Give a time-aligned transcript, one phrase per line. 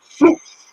[0.00, 0.63] Fluss.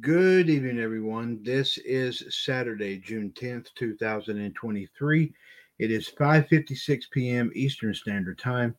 [0.00, 1.42] Good evening, everyone.
[1.42, 5.32] This is Saturday, June 10th, 2023.
[5.78, 7.50] It is 5:56 p.m.
[7.54, 8.76] Eastern Standard Time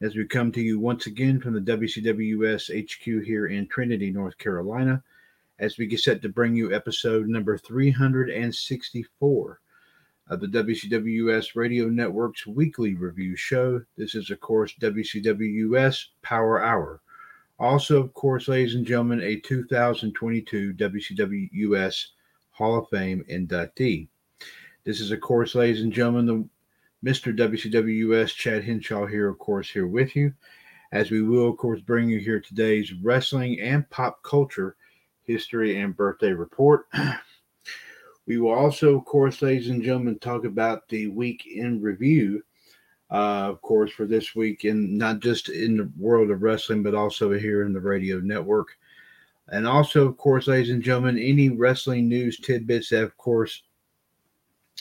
[0.00, 4.38] as we come to you once again from the WCWS HQ here in Trinity, North
[4.38, 5.02] Carolina,
[5.58, 9.60] as we get set to bring you episode number 364
[10.28, 13.82] of the WCWS Radio Network's weekly review show.
[13.98, 17.02] This is, of course, WCWS Power Hour.
[17.58, 22.06] Also, of course, ladies and gentlemen, a 2022 WCWS
[22.50, 24.08] Hall of Fame inductee.
[24.82, 26.48] This is, of course, ladies and gentlemen, the
[27.08, 27.36] Mr.
[27.36, 30.32] WCWS Chad Henshaw here, of course, here with you,
[30.90, 34.74] as we will, of course, bring you here today's wrestling and pop culture
[35.22, 36.86] history and birthday report.
[38.26, 42.42] we will also, of course, ladies and gentlemen, talk about the week in review
[43.14, 46.96] uh, of course, for this week, and not just in the world of wrestling, but
[46.96, 48.76] also here in the radio network.
[49.50, 53.62] And also, of course, ladies and gentlemen, any wrestling news tidbits that, of course,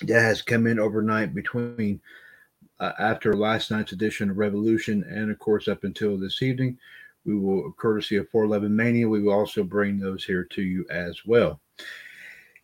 [0.01, 2.01] that has come in overnight between
[2.79, 6.79] uh, after last night's edition of Revolution and, of course, up until this evening.
[7.25, 11.23] We will, courtesy of 411 Mania, we will also bring those here to you as
[11.23, 11.59] well.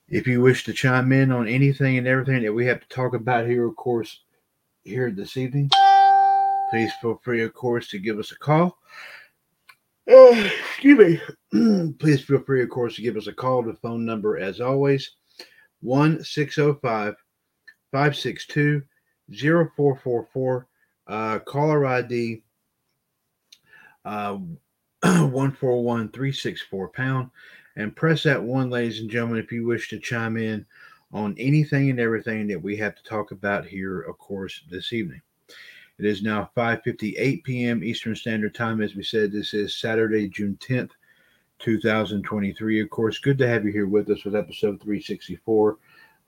[0.07, 3.13] If you wish to chime in on anything and everything that we have to talk
[3.13, 4.21] about here, of course,
[4.83, 5.69] here this evening,
[6.69, 8.77] please feel free, of course, to give us a call.
[10.09, 11.93] Uh, excuse me.
[11.99, 13.61] please feel free, of course, to give us a call.
[13.61, 15.11] The phone number, as always,
[15.81, 17.15] 1 605
[17.91, 18.81] 562
[19.31, 20.67] 0444.
[21.07, 22.43] Uh, caller ID
[24.05, 24.33] uh,
[25.03, 27.29] 141364 pound.
[27.75, 30.65] And press that one, ladies and gentlemen, if you wish to chime in
[31.11, 35.21] on anything and everything that we have to talk about here, of course, this evening.
[35.97, 37.83] It is now 5:58 p.m.
[37.83, 38.81] Eastern Standard Time.
[38.81, 40.91] As we said, this is Saturday, June 10th,
[41.59, 42.79] 2023.
[42.79, 45.77] Of course, good to have you here with us with episode 364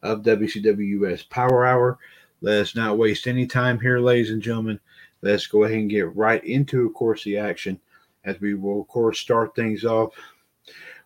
[0.04, 2.00] of WCWS Power Hour.
[2.42, 4.80] Let us not waste any time here, ladies and gentlemen.
[5.22, 7.80] Let's go ahead and get right into, of course, the action
[8.26, 10.14] as we will, of course, start things off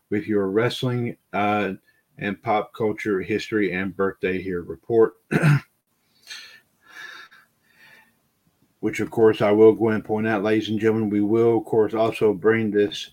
[0.10, 1.74] with your wrestling uh,
[2.18, 5.14] and pop culture history and birthday here report.
[8.80, 11.66] Which, of course, I will go and point out, ladies and gentlemen, we will, of
[11.66, 13.12] course, also bring this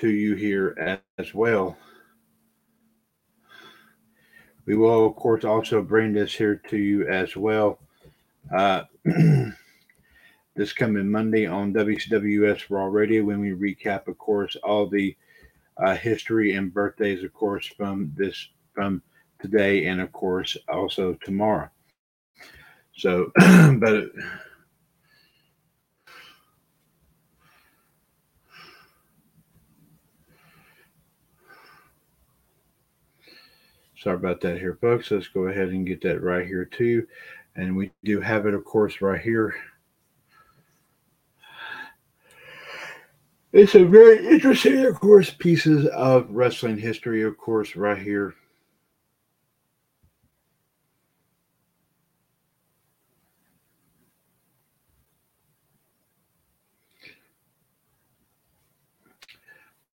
[0.00, 1.76] to you here as, as well.
[4.66, 7.78] We will, of course, also bring this here to you as well.
[8.54, 8.82] Uh,
[10.54, 15.16] this coming Monday on WCWS Raw Radio when we recap, of course, all the
[15.84, 19.02] uh, history and birthdays, of course, from this from
[19.40, 21.68] today and of course also tomorrow.
[22.96, 23.30] So,
[23.78, 24.10] but.
[33.96, 35.10] Sorry about that here, folks.
[35.10, 37.04] Let's go ahead and get that right here too.
[37.56, 39.56] And we do have it, of course, right here
[43.52, 48.34] It's a very interesting, of course, pieces of wrestling history, of course, right here.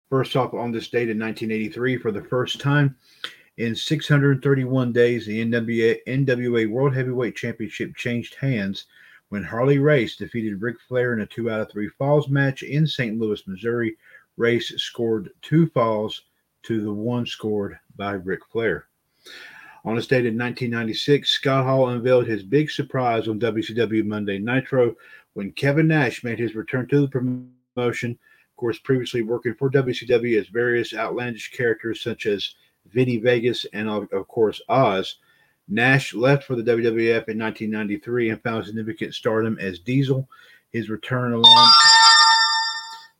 [0.09, 2.95] First off, on this date in 1983, for the first time
[3.57, 8.85] in 631 days, the NWA, NWA World Heavyweight Championship changed hands
[9.31, 12.85] when Harley Race defeated Ric Flair in a two out of three falls match in
[12.85, 13.17] St.
[13.17, 13.95] Louis, Missouri.
[14.35, 16.23] Race scored two falls
[16.63, 18.87] to the one scored by Ric Flair.
[19.85, 24.97] On this date in 1996, Scott Hall unveiled his big surprise on WCW Monday Nitro
[25.31, 28.11] when Kevin Nash made his return to the promotion.
[28.11, 32.55] Of course, previously working for WCW as various outlandish characters such as
[32.87, 35.15] Vinnie Vegas and, of course, Oz.
[35.71, 40.27] Nash left for the WWF in 1993 and found significant stardom as Diesel.
[40.71, 41.71] His return along,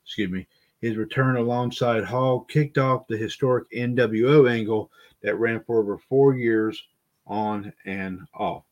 [0.03, 0.47] excuse me,
[0.81, 4.91] his return alongside Hall kicked off the historic NWO angle
[5.21, 6.83] that ran for over four years
[7.25, 8.65] on and off.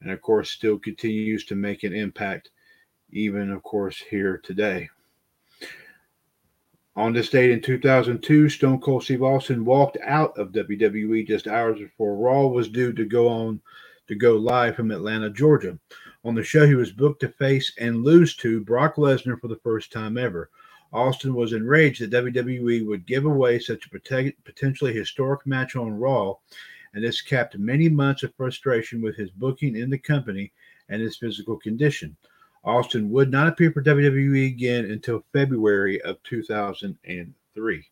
[0.00, 2.50] And of course, still continues to make an impact,
[3.10, 4.90] even of course, here today.
[6.98, 11.78] On this date in 2002, Stone Cold Steve Austin walked out of WWE just hours
[11.78, 13.60] before Raw was due to go on
[14.08, 15.78] to go live from Atlanta, Georgia.
[16.24, 19.60] On the show, he was booked to face and lose to Brock Lesnar for the
[19.62, 20.50] first time ever.
[20.92, 26.34] Austin was enraged that WWE would give away such a potentially historic match on Raw,
[26.94, 30.50] and this capped many months of frustration with his booking in the company
[30.88, 32.16] and his physical condition.
[32.64, 37.84] Austin would not appear for WWE again until February of 2003.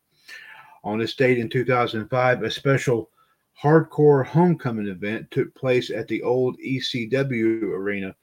[0.84, 3.10] On this date in 2005, a special
[3.60, 8.14] hardcore homecoming event took place at the old ECW arena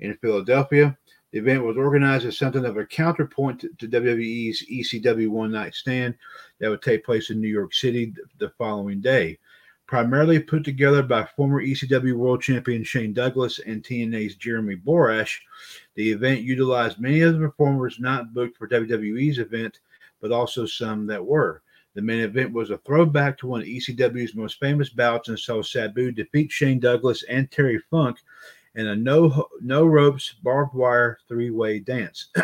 [0.00, 0.96] in Philadelphia.
[1.30, 6.14] The event was organized as something of a counterpoint to, WWE's ECW One Night Stand
[6.58, 9.38] that would take place in New York City the following day.
[9.92, 15.38] Primarily put together by former ECW World Champion Shane Douglas and TNA's Jeremy Borash,
[15.96, 19.80] the event utilized many of the performers not booked for WWE's event,
[20.22, 21.60] but also some that were.
[21.92, 25.60] The main event was a throwback to one of ECW's most famous bouts and saw
[25.60, 28.16] Sabu defeat Shane Douglas and Terry Funk
[28.74, 32.28] in a no no ropes barbed wire three way dance.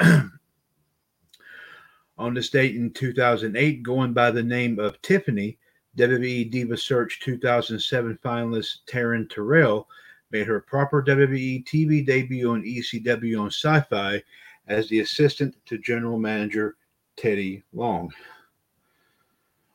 [2.19, 5.57] On this date in 2008, going by the name of Tiffany,
[5.99, 9.89] WWE Diva Search 2007 finalist Taryn Terrell
[10.31, 14.23] made her proper WWE TV debut on ECW on Sci Fi
[14.69, 16.77] as the assistant to general manager
[17.17, 18.11] Teddy Long.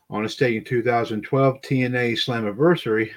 [0.09, 3.11] On a date in 2012, TNA Slammiversary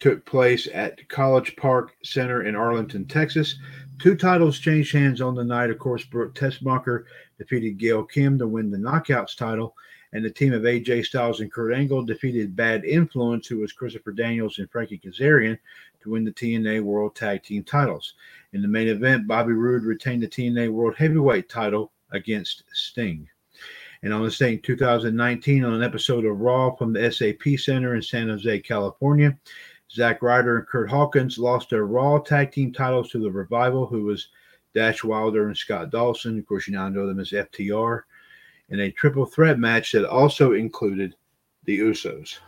[0.00, 3.56] took place at College Park Center in Arlington, Texas.
[3.98, 5.70] Two titles changed hands on the night.
[5.70, 7.04] Of course, Brooke Tessmacher
[7.38, 9.76] defeated Gail Kim to win the Knockouts title,
[10.12, 14.12] and the team of AJ Styles and Kurt Angle defeated Bad Influence, who was Christopher
[14.12, 15.58] Daniels and Frankie Kazarian,
[16.02, 18.14] to win the TNA World Tag Team titles.
[18.52, 23.28] In the main event, Bobby Roode retained the TNA World Heavyweight title against Sting.
[24.02, 28.02] And on day in 2019, on an episode of Raw from the SAP Center in
[28.02, 29.38] San Jose, California,
[29.94, 34.02] Zack Ryder and Curt Hawkins lost their Raw tag team titles to the Revival, who
[34.02, 34.28] was
[34.74, 36.38] Dash Wilder and Scott Dawson.
[36.38, 38.02] Of course, you now know them as FTR,
[38.70, 41.14] in a triple threat match that also included
[41.64, 42.38] the Usos.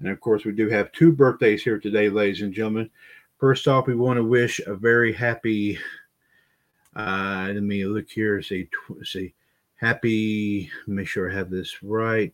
[0.00, 2.90] And of course, we do have two birthdays here today, ladies and gentlemen.
[3.38, 5.78] First off, we want to wish a very happy.
[6.94, 8.42] Uh, let me look here.
[8.42, 8.68] See,
[9.04, 9.32] see,
[9.76, 10.70] happy.
[10.86, 12.32] Make sure I have this right.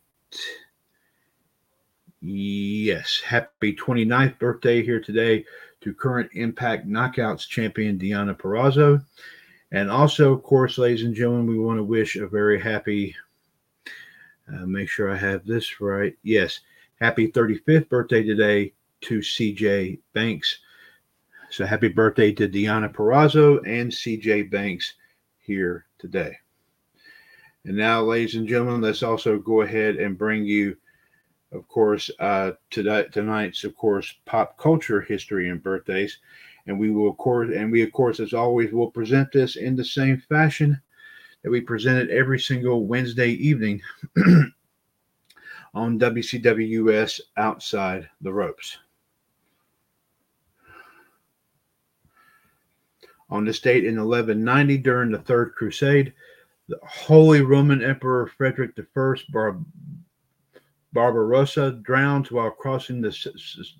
[2.27, 5.45] Yes, happy 29th birthday here today
[5.83, 9.05] to current Impact Knockouts champion Deonna Purrazzo.
[9.73, 13.15] And also, of course, ladies and gentlemen, we want to wish a very happy,
[14.49, 16.17] uh, make sure I have this right.
[16.23, 16.61] Yes,
[16.99, 20.61] happy 35th birthday today to CJ Banks.
[21.51, 24.95] So happy birthday to Deonna Purrazzo and CJ Banks
[25.41, 26.39] here today.
[27.67, 30.79] And now, ladies and gentlemen, let's also go ahead and bring you
[31.55, 36.19] of course, uh, tonight's, of course, pop culture history and birthdays.
[36.67, 39.77] And we will, of course, and we, of course, as always, will present this in
[39.77, 40.81] the same fashion
[41.43, 43.83] that we present it every single Wednesday evening
[45.75, 48.79] on WCWS Outside the Ropes.
[53.31, 56.15] On this date in 1190, during the Third Crusade,
[56.69, 59.59] the Holy Roman Emperor Frederick I Bar-
[60.95, 63.11] Barbarossa drowned while crossing the,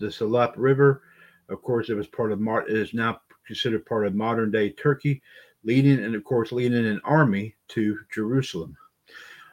[0.01, 1.03] the Saleph River.
[1.49, 5.23] Of course, it was part of it is now considered part of modern day Turkey,
[5.63, 8.77] leading and of course leading an army to Jerusalem.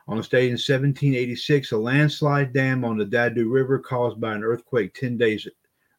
[0.07, 4.43] On this day in 1786, a landslide dam on the Dadu River caused by an
[4.43, 5.47] earthquake 10 days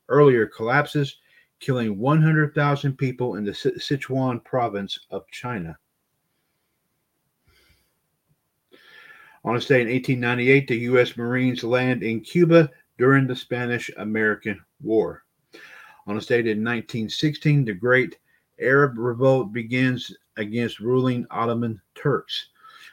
[0.09, 1.19] earlier collapses,
[1.61, 5.79] killing 100,000 people in the Sichuan province of China.
[9.45, 11.17] On this day in 1898, the U.S.
[11.17, 15.25] Marines land in Cuba during the Spanish American War.
[16.07, 18.19] On this date in 1916, the Great
[18.61, 22.51] Arab Revolt begins against ruling Ottoman Turks.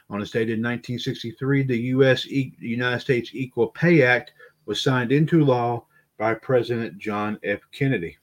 [0.08, 2.26] On this date in 1963, the U.S.
[2.26, 4.32] E- United States Equal Pay Act
[4.66, 5.86] was signed into law
[6.18, 7.60] by President John F.
[7.70, 8.16] Kennedy.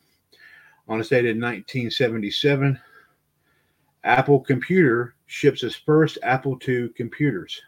[0.89, 2.77] On this date in 1977,
[4.03, 7.61] Apple Computer ships its first Apple II computers.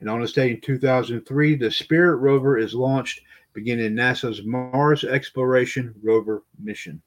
[0.00, 3.22] And on this day in 2003, the Spirit rover is launched,
[3.52, 7.00] beginning NASA's Mars Exploration Rover mission.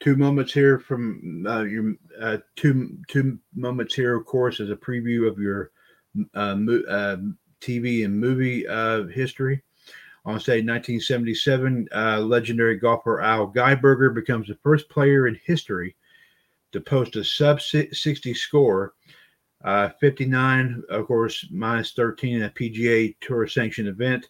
[0.00, 4.76] Two moments here from uh, your uh, two two moments here, of course, as a
[4.76, 5.70] preview of your
[6.34, 7.16] uh, mo- uh,
[7.60, 9.62] TV and movie uh, history.
[10.26, 15.96] On say 1977, uh, legendary golfer Al Geiberger becomes the first player in history
[16.72, 18.94] to post a sub 60 score
[19.64, 24.28] uh, 59, of course, minus 13 in a PGA Tour sanctioned event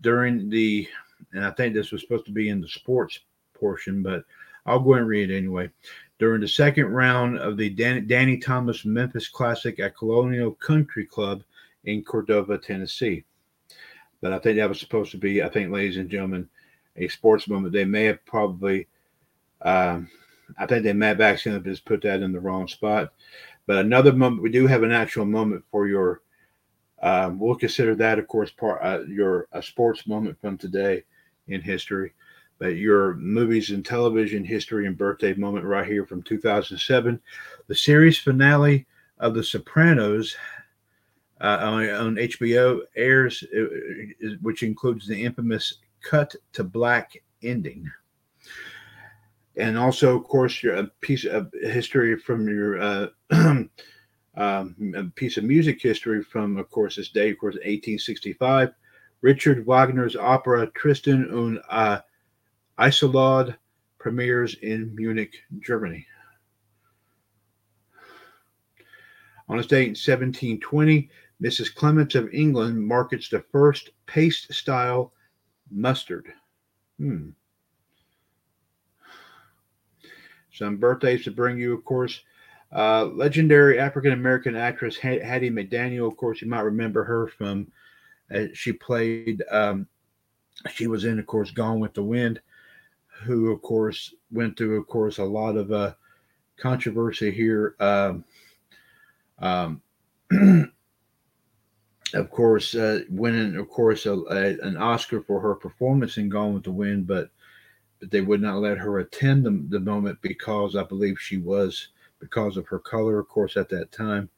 [0.00, 0.88] during the,
[1.32, 3.18] and I think this was supposed to be in the sports
[3.54, 4.24] portion, but
[4.66, 5.70] I'll go and read it anyway.
[6.18, 11.42] During the second round of the Dan- Danny Thomas Memphis Classic at Colonial Country Club
[11.84, 13.24] in Cordova, Tennessee.
[14.20, 16.48] But I think that was supposed to be, I think, ladies and gentlemen,
[16.96, 17.72] a sports moment.
[17.72, 18.88] They may have probably,
[19.62, 20.08] um,
[20.58, 23.12] I think they may have accidentally just put that in the wrong spot.
[23.68, 26.22] But another moment, we do have an actual moment for your.
[27.02, 31.04] Um, we'll consider that, of course, part uh, your a sports moment from today
[31.48, 32.14] in history.
[32.58, 37.20] But your movies and television history and birthday moment right here from 2007,
[37.66, 38.86] the series finale
[39.18, 40.34] of The Sopranos
[41.42, 47.88] uh, on, on HBO airs, uh, which includes the infamous cut to black ending.
[49.58, 53.06] And also, of course, your a piece of history from your uh,
[54.36, 58.70] um, a piece of music history from, of course, this day, of course, 1865.
[59.20, 62.00] Richard Wagner's opera Tristan und uh,
[62.78, 63.56] Isolde
[63.98, 66.06] premieres in Munich, Germany.
[69.48, 71.10] On this date in 1720,
[71.42, 71.74] Mrs.
[71.74, 75.12] Clements of England markets the first paste style
[75.70, 76.28] mustard.
[76.98, 77.30] Hmm.
[80.58, 82.20] Some birthdays to bring you, of course.
[82.74, 87.70] Uh, legendary African American actress Hattie McDaniel, of course, you might remember her from,
[88.34, 89.86] uh, she played, um,
[90.70, 92.40] she was in, of course, Gone with the Wind,
[93.22, 95.94] who, of course, went through, of course, a lot of uh,
[96.58, 97.74] controversy here.
[97.78, 98.24] Um,
[99.38, 99.80] um,
[102.14, 106.52] of course, uh, winning, of course, a, a, an Oscar for her performance in Gone
[106.52, 107.30] with the Wind, but
[108.00, 111.88] but they would not let her attend the, the moment because I believe she was
[112.20, 114.28] because of her color, of course, at that time.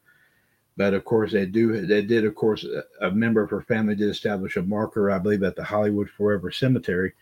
[0.77, 1.85] But of course, they do.
[1.85, 2.65] They did, of course,
[3.01, 6.51] a member of her family did establish a marker, I believe, at the Hollywood Forever
[6.51, 7.13] Cemetery.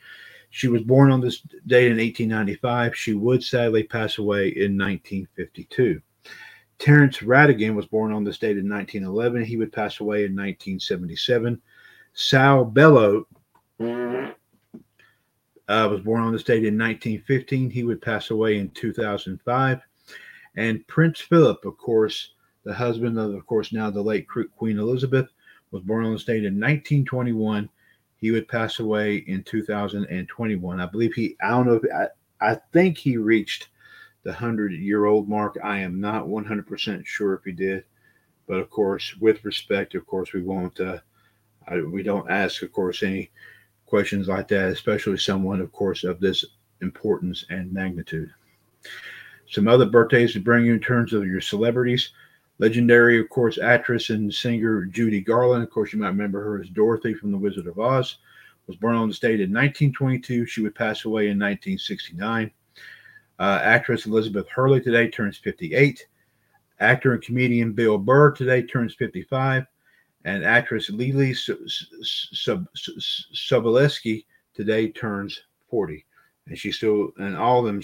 [0.51, 2.95] She was born on this date in 1895.
[2.95, 6.01] She would sadly pass away in 1952.
[6.79, 9.43] Terence Rattigan was born on this date in 1911.
[9.43, 11.61] He would pass away in 1977.
[12.13, 13.27] Saul Bellow
[15.69, 17.69] uh, was born on this date in 1915.
[17.69, 19.81] He would pass away in 2005.
[20.55, 22.33] And Prince Philip, of course,
[22.63, 25.29] the husband of, of course, now the late Queen Elizabeth,
[25.71, 27.69] was born on this date in 1921.
[28.17, 30.81] He would pass away in 2021.
[30.81, 33.69] I believe he, I don't know, if, I, I think he reached
[34.23, 35.57] the 100 year old mark.
[35.63, 37.83] I am not 100% sure if he did.
[38.47, 40.97] But of course, with respect, of course, we won't, uh,
[41.67, 43.29] I, we don't ask, of course, any
[43.89, 46.45] questions like that, especially someone, of course, of this
[46.81, 48.31] importance and magnitude.
[49.49, 52.11] Some other birthdays to bring you in terms of your celebrities.
[52.59, 55.63] Legendary, of course, actress and singer Judy Garland.
[55.63, 58.17] Of course, you might remember her as Dorothy from The Wizard of Oz.
[58.67, 60.45] Was born on the state in 1922.
[60.45, 62.51] She would pass away in 1969.
[63.39, 66.05] Uh, actress Elizabeth Hurley today turns 58.
[66.79, 69.65] Actor and comedian Bill Burr today turns 55.
[70.25, 71.33] And actress Lily
[73.33, 76.05] Sobieski today turns 40.
[76.47, 77.81] And she still, and all of them,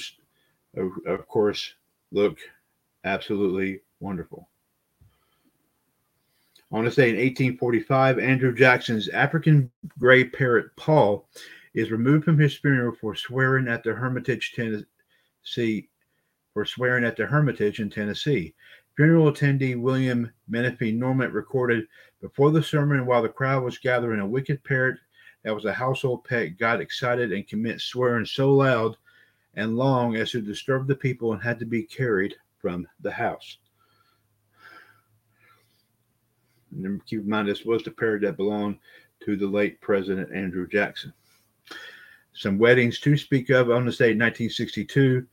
[0.75, 1.73] of, of course,
[2.11, 2.37] look
[3.05, 4.49] absolutely wonderful.
[6.71, 11.29] On this day in 1845, Andrew Jackson's African gray parrot Paul
[11.73, 15.87] is removed from his funeral for swearing at the Hermitage, Tennessee,
[16.53, 18.55] for swearing at the Hermitage in Tennessee.
[18.95, 21.85] Funeral attendee William Menifee Norman recorded
[22.25, 24.97] before the sermon while the crowd was gathering a wicked parrot
[25.43, 28.97] that was a household pet got excited and commenced swearing so loud
[29.53, 33.59] and long as to disturb the people and had to be carried from the house.
[36.71, 38.79] And keep in mind, this was the parrot that belonged
[39.23, 41.13] to the late President Andrew Jackson.
[42.33, 45.27] Some weddings to speak of on this date, 1962.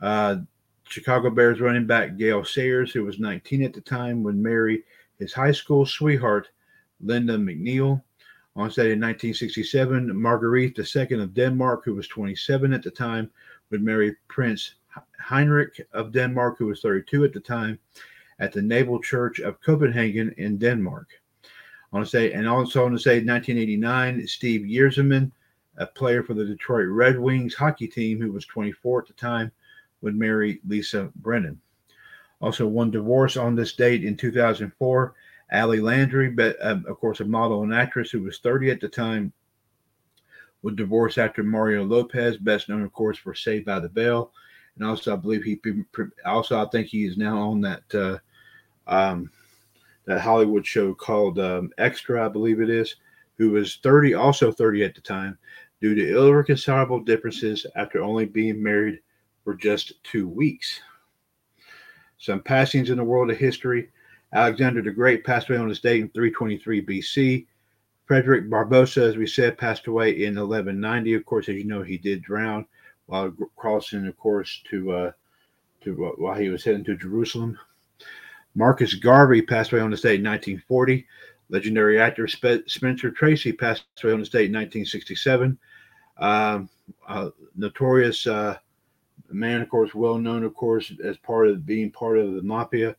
[0.00, 0.36] Uh,
[0.84, 4.84] Chicago Bears running back Gale Sayers, who was 19 at the time, would marry
[5.18, 6.48] his high school sweetheart,
[7.00, 8.02] Linda McNeil.
[8.56, 13.30] On Saturday, 1967, Marguerite II of Denmark, who was 27 at the time,
[13.70, 14.74] would marry Prince
[15.20, 17.78] Heinrich of Denmark, who was 32 at the time
[18.40, 21.08] at the Naval Church of Copenhagen in Denmark.
[21.92, 25.30] On say, and also on to say 1989, Steve Yzerman,
[25.78, 29.50] a player for the Detroit Red Wings hockey team who was 24 at the time,
[30.00, 31.60] would marry Lisa Brennan.
[32.40, 35.14] Also, won divorce on this date in 2004.
[35.52, 38.88] Ali Landry, but um, of course, a model and actress who was 30 at the
[38.88, 39.32] time,
[40.62, 44.32] would divorce after Mario Lopez, best known, of course, for Saved by the Bell,
[44.76, 45.60] and also I believe he
[46.26, 48.18] also I think he is now on that uh,
[48.86, 49.30] um,
[50.04, 52.96] that Hollywood show called um, Extra, I believe it is,
[53.36, 55.38] who was 30, also 30 at the time,
[55.80, 59.00] due to irreconcilable differences after only being married
[59.44, 60.80] for just two weeks.
[62.18, 63.90] Some passings in the world of history.
[64.32, 67.46] Alexander the Great passed away on this date in 323 BC.
[68.06, 71.14] Frederick Barbarossa, as we said, passed away in 1190.
[71.14, 72.66] Of course, as you know, he did drown
[73.06, 75.12] while crossing, of course, to uh,
[75.82, 77.58] to uh, while he was heading to Jerusalem.
[78.54, 81.06] Marcus Garvey passed away on this date in 1940.
[81.50, 85.58] Legendary actor Spencer Tracy passed away on this date in 1967.
[86.18, 86.68] Um,
[87.06, 88.58] uh, notorious uh,
[89.30, 92.96] man, of course, well known, of course, as part of being part of the mafia.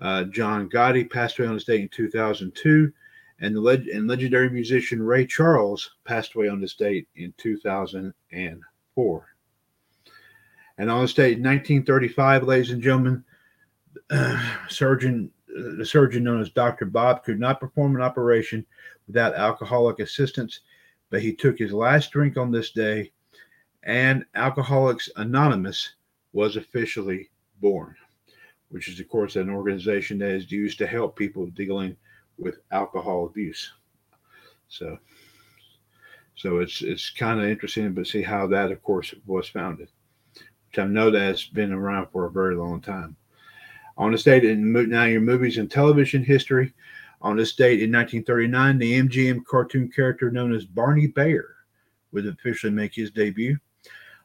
[0.00, 2.92] Uh, John Gotti passed away on this date in 2002.
[3.40, 9.26] And the leg- and legendary musician Ray Charles passed away on this date in 2004.
[10.78, 13.24] And on this date in 1935, ladies and gentlemen,
[14.68, 16.86] surgeon the surgeon known as Dr.
[16.86, 18.64] Bob could not perform an operation
[19.06, 20.60] without alcoholic assistance,
[21.10, 23.12] but he took his last drink on this day,
[23.84, 25.94] and Alcoholics Anonymous
[26.32, 27.94] was officially born,
[28.68, 31.96] which is, of course, an organization that is used to help people dealing
[32.38, 33.72] with alcohol abuse.
[34.68, 34.98] So,
[36.34, 39.88] so it's it's kind of interesting, to see how that, of course, was founded,
[40.34, 43.16] which I know that has been around for a very long time.
[43.98, 46.72] On this date in now your movies and television history,
[47.20, 51.48] on this date in 1939, the MGM cartoon character known as Barney Bear
[52.12, 53.58] would officially make his debut.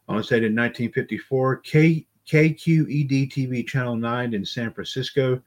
[0.10, 5.42] On date in 1954, K, KQED TV Channel 9 in San Francisco,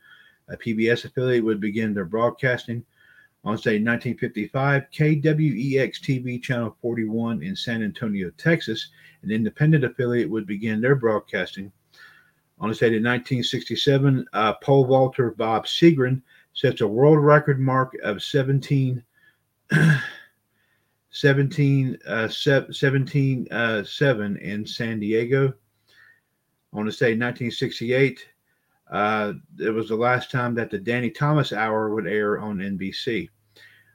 [0.49, 2.85] a PBS affiliate, would begin their broadcasting.
[3.43, 8.91] On date in 1955, KWEX TV Channel 41 in San Antonio, Texas,
[9.23, 11.73] an independent affiliate, would begin their broadcasting.
[12.59, 16.21] On date in 1967, uh, pole vaulter Bob Seagren
[16.53, 19.03] sets a world record mark of 17,
[21.11, 25.49] 17, uh, 17 uh, 7 in San Diego.
[26.73, 28.27] I want to say 1968,
[28.91, 33.29] uh, it was the last time that the Danny Thomas Hour would air on NBC.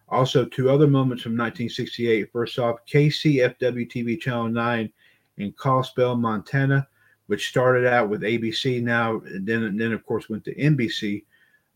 [0.09, 2.31] Also, two other moments from 1968.
[2.31, 4.91] First off, KCFW TV Channel 9
[5.37, 6.87] in Kalispell, Montana
[7.27, 11.23] which started out with ABC now, and then, then of course went to NBC,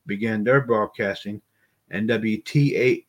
[0.06, 1.42] began their broadcasting,
[1.92, 3.02] and WHTV,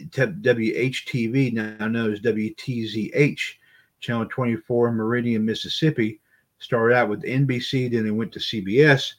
[1.52, 3.40] now known as WTZH,
[4.00, 6.20] Channel 24 Meridian, Mississippi,
[6.58, 9.14] started out with NBC, then they went to CBS,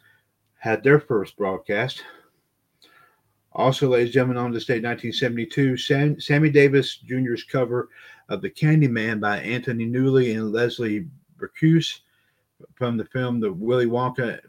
[0.58, 2.04] had their first broadcast.
[3.54, 7.90] Also, ladies and gentlemen, on this date, 1972, Sam, Sammy Davis Jr.'s cover
[8.30, 12.00] of The Candyman by Anthony Newley and Leslie Bricusse
[12.76, 14.40] from the film The Willy Wonka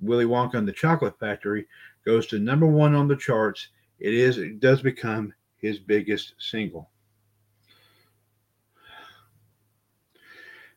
[0.00, 1.66] Willy Wonka and the Chocolate Factory
[2.04, 3.68] goes to number one on the charts.
[3.98, 6.90] It is it does become his biggest single.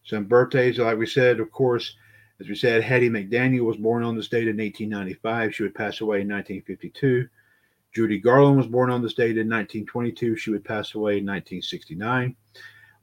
[0.03, 1.95] Some birthdays, like we said, of course,
[2.39, 5.53] as we said, Hattie McDaniel was born on this date in 1895.
[5.53, 7.29] She would pass away in 1952.
[7.93, 10.35] Judy Garland was born on this date in 1922.
[10.35, 12.35] She would pass away in 1969.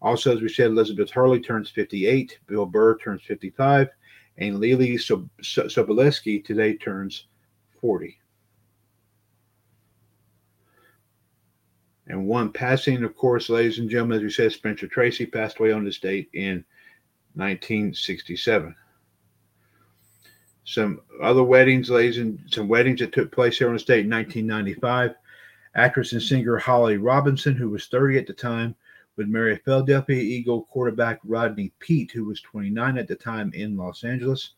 [0.00, 3.88] Also, as we said, Elizabeth Hurley turns 58, Bill Burr turns 55,
[4.38, 7.26] and Lily Sobolewski today turns
[7.80, 8.18] 40.
[12.08, 15.72] And one passing, of course, ladies and gentlemen, as we said, Spencer Tracy passed away
[15.72, 16.64] on this date in
[17.34, 18.74] 1967.
[20.64, 24.10] Some other weddings, ladies and some weddings that took place here on the state in
[24.10, 25.14] 1995.
[25.74, 28.74] Actress and singer Holly Robinson, who was 30 at the time,
[29.16, 34.04] would marry Philadelphia Eagle quarterback Rodney Peete, who was 29 at the time in Los
[34.04, 34.54] Angeles.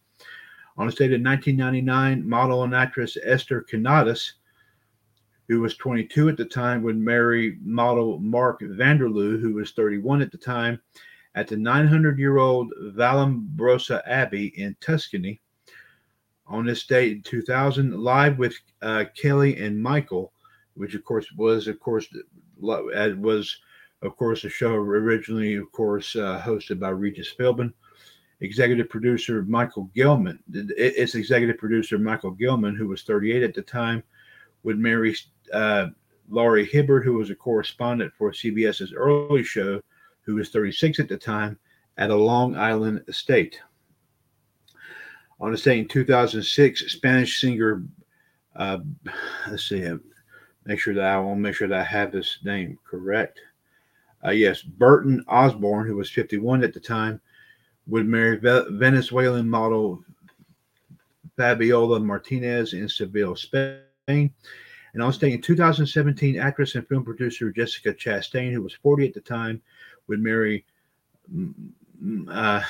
[0.76, 4.34] On the date in 1999, model and actress Esther Canadas,
[5.50, 10.30] who was 22 at the time, would marry model Mark Vanderloo, who was 31 at
[10.30, 10.80] the time,
[11.34, 15.40] at the 900 year old Vallombrosa Abbey in Tuscany.
[16.46, 20.32] On this date in 2000, live with uh, Kelly and Michael,
[20.74, 22.06] which of course was, of course,
[22.60, 23.58] was
[24.02, 27.72] of course, the show originally, of course, uh, hosted by Regis Philbin.
[28.40, 30.38] Executive producer Michael Gelman.
[30.52, 34.04] Its executive producer Michael Gelman, who was 38 at the time,
[34.62, 35.14] would marry
[35.52, 35.88] uh,
[36.28, 39.80] Laurie Hibberd, who was a correspondent for CBS's early show,
[40.22, 41.58] who was 36 at the time,
[41.96, 43.60] at a Long Island estate.
[45.40, 47.82] On the same 2006, Spanish singer,
[48.56, 48.78] uh,
[49.48, 49.96] let's see, uh,
[50.66, 53.40] make sure that I want to make sure that I have this name correct.
[54.24, 57.20] Uh, yes, Burton Osborne, who was 51 at the time,
[57.86, 60.04] would marry Venezuelan model
[61.36, 64.30] Fabiola Martinez in Seville, Spain.
[64.94, 69.14] And on stage in 2017, actress and film producer Jessica Chastain, who was 40 at
[69.14, 69.62] the time,
[70.08, 70.64] would marry
[71.32, 71.52] mm,
[72.02, 72.62] mm, uh,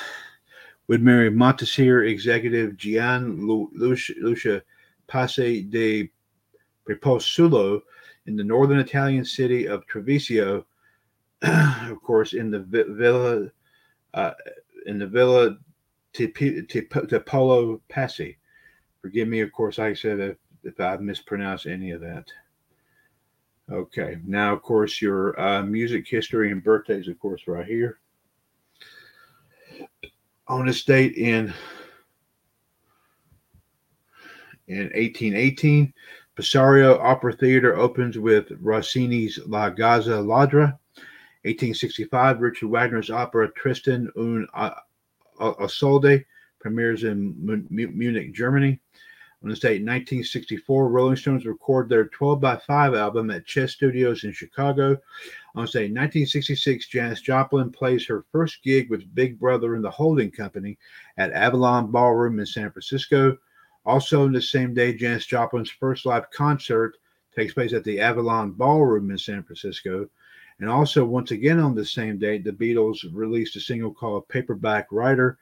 [0.87, 4.61] would marry Montesir executive Gian Lucia, Lucia
[5.07, 6.11] Passe de
[6.87, 7.81] Preposulo
[8.25, 10.65] in the northern Italian city of Treviso
[11.89, 13.47] of course, in the villa,
[14.13, 14.31] uh,
[14.85, 15.57] in the villa
[17.25, 18.37] Polo Passi.
[19.01, 22.25] Forgive me, of course, I said if, if I mispronounced any of that.
[23.71, 27.99] Okay, now, of course, your uh, music history and birthdays, of course, right here.
[30.47, 31.53] On this date in
[34.67, 35.93] in 1818,
[36.37, 40.77] Bessario Opera Theater opens with Rossini's La Gazza Ladra.
[41.43, 44.47] 1865, Richard Wagner's opera Tristan und
[45.59, 46.23] Isolde
[46.59, 47.35] premieres in
[47.69, 48.79] Munich, Germany.
[49.43, 54.23] On this date, 1964, Rolling Stones record their 12 by 5 album at Chess Studios
[54.23, 54.95] in Chicago.
[55.55, 59.89] On this date, 1966, Janis Joplin plays her first gig with Big Brother and the
[59.89, 60.77] Holding Company
[61.17, 63.35] at Avalon Ballroom in San Francisco.
[63.83, 66.97] Also, on the same day, Janis Joplin's first live concert
[67.35, 70.07] takes place at the Avalon Ballroom in San Francisco.
[70.59, 74.85] And also, once again on the same date, the Beatles released a single called Paperback
[74.91, 75.39] Writer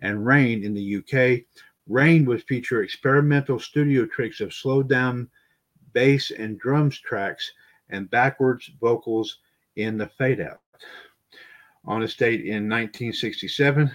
[0.00, 1.44] and Rain in the UK.
[1.88, 5.28] Rain would feature experimental studio tricks of slowed down
[5.92, 7.52] bass and drums tracks
[7.90, 9.38] and backwards vocals
[9.76, 10.60] in the fade out.
[11.84, 13.90] On a date in 1967,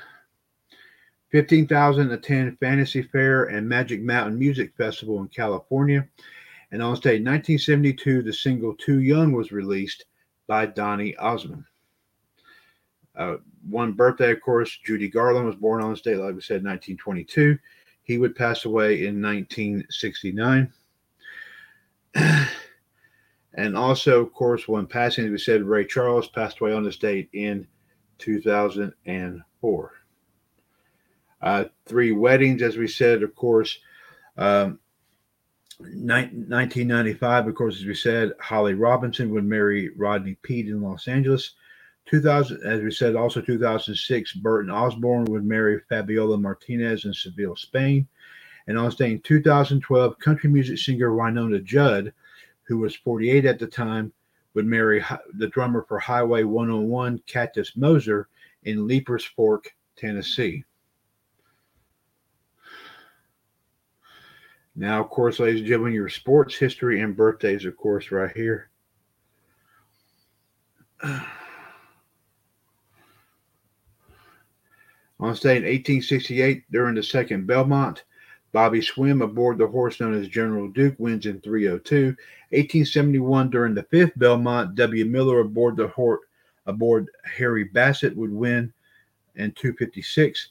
[1.31, 6.07] 15,000 attend Fantasy Fair and Magic Mountain Music Festival in California.
[6.71, 10.05] And on stage 1972, the single Too Young was released
[10.47, 11.63] by Donny Osmond.
[13.15, 13.37] Uh,
[13.69, 17.57] one birthday, of course, Judy Garland was born on this date, like we said, 1922.
[18.07, 20.71] He would pass away in 1969.
[23.53, 26.97] and also, of course, when passing, as we said, Ray Charles passed away on this
[26.97, 27.67] date in
[28.19, 29.91] 2004.
[31.39, 33.77] Uh, three weddings, as we said, of course.
[34.37, 34.79] Um,
[35.79, 41.55] 1995, of course, as we said, Holly Robinson would marry Rodney Peete in Los Angeles.
[42.07, 48.07] 2000, as we said, also 2006, Burton Osborne would marry Fabiola Martinez in Seville, Spain.
[48.67, 52.13] And on in 2012, country music singer Wynonna Judd,
[52.63, 54.11] who was 48 at the time,
[54.53, 55.03] would marry
[55.35, 58.27] the drummer for Highway 101, Cactus Moser,
[58.63, 60.63] in Leiper's Fork, Tennessee.
[64.75, 68.69] Now, of course, ladies and gentlemen, your sports history and birthdays, of course, right here.
[75.19, 78.03] On stage in 1868, during the Second Belmont,
[78.51, 82.05] Bobby Swim aboard the horse known as General Duke wins in 302.
[82.49, 85.05] 1871, during the Fifth Belmont, W.
[85.05, 86.21] Miller aboard the horse
[86.65, 88.71] aboard Harry Bassett would win
[89.35, 90.49] in 256.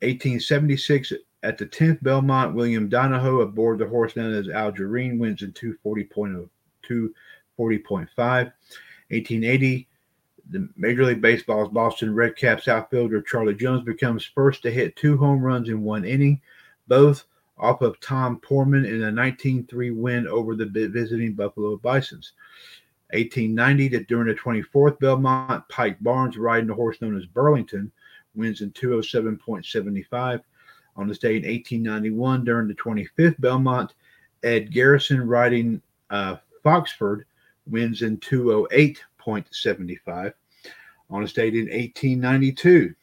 [0.00, 5.52] 1876, at the 10th Belmont, William Donahoe aboard the horse known as Algerine wins in
[5.52, 6.48] 240.0,
[6.88, 8.08] 240.5.
[9.10, 9.87] 1880,
[10.50, 15.16] the Major League Baseball's Boston Red Caps outfielder Charlie Jones becomes first to hit two
[15.16, 16.40] home runs in one inning,
[16.86, 17.24] both
[17.58, 22.32] off of Tom Poorman in a 19-3 win over the visiting Buffalo Bisons.
[23.12, 27.90] 1890, that during the 24th Belmont, Pike Barnes, riding the horse known as Burlington,
[28.34, 30.42] wins in 207.75.
[30.96, 33.94] On this day in 1891, during the 25th Belmont,
[34.42, 35.80] Ed Garrison riding
[36.10, 37.24] uh, Foxford
[37.66, 38.18] wins in
[39.28, 40.32] 208.75.
[41.10, 42.94] On a date in 1892,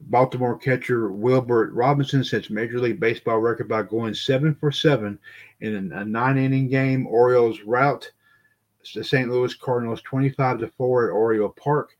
[0.00, 5.18] Baltimore catcher Wilbert Robinson sets Major League Baseball record by going seven for seven
[5.60, 7.06] in a nine inning game.
[7.06, 8.10] Orioles rout
[8.94, 9.30] the St.
[9.30, 11.96] Louis Cardinals 25 to 4 at Oriole Park.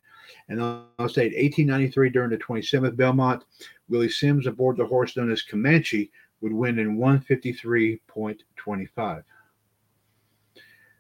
[0.49, 3.45] And on state 1893 during the 27th Belmont,
[3.89, 9.25] Willie Simms aboard the horse known as Comanche would win in 153.25.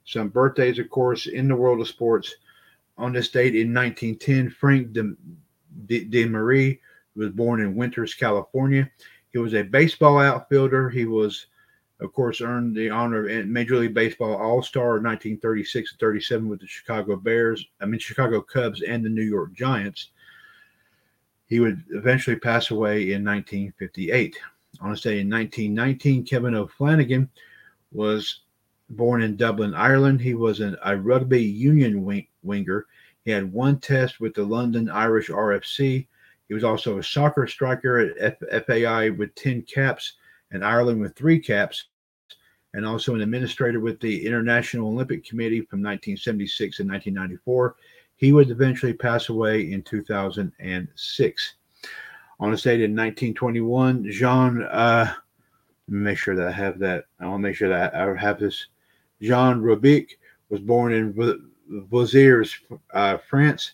[0.04, 2.34] Some birthdays, of course, in the world of sports.
[2.96, 5.16] On this date in 1910, Frank de,
[5.86, 6.80] de, de Marie
[7.16, 8.90] was born in Winters, California.
[9.32, 10.90] He was a baseball outfielder.
[10.90, 11.46] He was
[12.00, 16.60] of course, earned the honor of Major League Baseball All Star 1936 and 37 with
[16.60, 20.10] the Chicago Bears, I mean, Chicago Cubs and the New York Giants.
[21.46, 24.38] He would eventually pass away in 1958.
[24.80, 27.28] On a day in 1919, Kevin O'Flanagan
[27.92, 28.40] was
[28.90, 30.20] born in Dublin, Ireland.
[30.20, 32.86] He was an, a rugby union wing, winger.
[33.24, 36.06] He had one test with the London Irish RFC.
[36.48, 40.14] He was also a soccer striker at F- FAI with 10 caps
[40.50, 41.86] and Ireland with three caps
[42.74, 47.76] and also an administrator with the International Olympic Committee from 1976 and 1994.
[48.16, 51.54] He would eventually pass away in 2006.
[52.40, 55.14] On a date in 1921, Jean, uh,
[55.88, 57.04] make sure that I have that.
[57.20, 58.66] I want to make sure that I have this.
[59.20, 60.10] Jean Robic
[60.48, 61.12] was born in
[61.70, 62.54] Vouziers,
[62.92, 63.72] uh, France,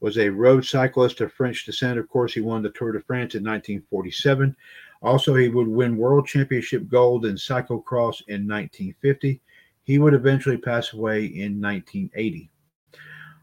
[0.00, 1.98] was a road cyclist of French descent.
[1.98, 4.54] Of course, he won the Tour de France in 1947.
[5.02, 9.40] Also, he would win world championship gold in cyclocross in 1950.
[9.82, 12.50] He would eventually pass away in 1980.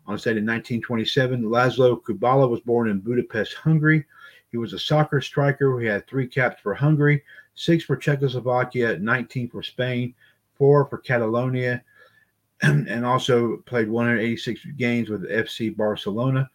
[0.07, 4.05] On set in 1927, Laszlo Kubala was born in Budapest, Hungary.
[4.51, 5.79] He was a soccer striker.
[5.79, 7.23] He had three caps for Hungary,
[7.53, 10.15] six for Czechoslovakia, 19 for Spain,
[10.61, 11.83] four for Catalonia,
[12.61, 16.47] and also played 186 games with FC Barcelona.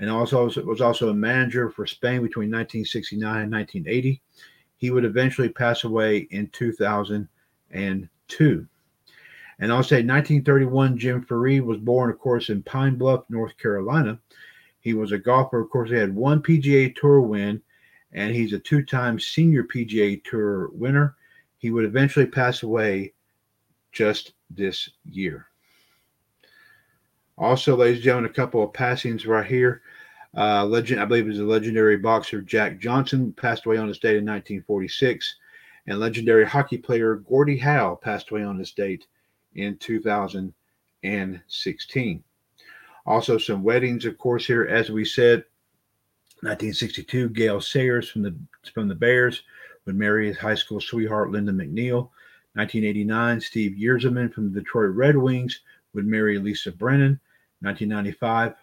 [0.00, 4.20] And also was also a manager for Spain between 1969 and 1980.
[4.78, 8.66] He would eventually pass away in 2002.
[9.60, 14.18] And I'll say 1931, Jim Furyk was born, of course, in Pine Bluff, North Carolina.
[14.80, 15.60] He was a golfer.
[15.60, 17.62] Of course, he had one PGA Tour win,
[18.10, 21.14] and he's a two time senior PGA Tour winner.
[21.58, 23.12] He would eventually pass away
[23.92, 25.46] just this year.
[27.38, 29.82] Also, ladies and gentlemen, a couple of passings right here.
[30.36, 34.16] Uh, legend, I believe, is a legendary boxer Jack Johnson passed away on this date
[34.16, 35.36] in 1946,
[35.86, 39.06] and legendary hockey player Gordie Howe passed away on this date
[39.54, 42.24] in 2016.
[43.04, 45.44] Also, some weddings, of course, here, as we said,
[46.42, 48.34] 1962, Gale Sayers from the
[48.72, 49.42] from the Bears
[49.84, 52.08] would marry his high school sweetheart Linda McNeil.
[52.54, 55.60] 1989, Steve Yzerman from the Detroit Red Wings
[55.94, 57.18] would marry Lisa Brennan.
[57.60, 58.54] 1995,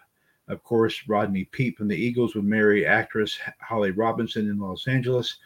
[0.48, 5.38] of course, Rodney Peete from the Eagles would marry actress Holly Robinson in Los Angeles.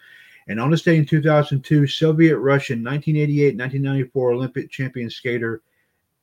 [0.48, 5.62] And on this day in 2002, Soviet Russian 1988 1994 Olympic champion skater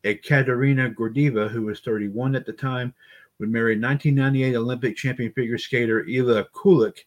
[0.04, 2.94] Ekaterina Gordeeva, who was 31 at the time,
[3.40, 7.06] would marry 1998 Olympic champion figure skater Ilia Kulik,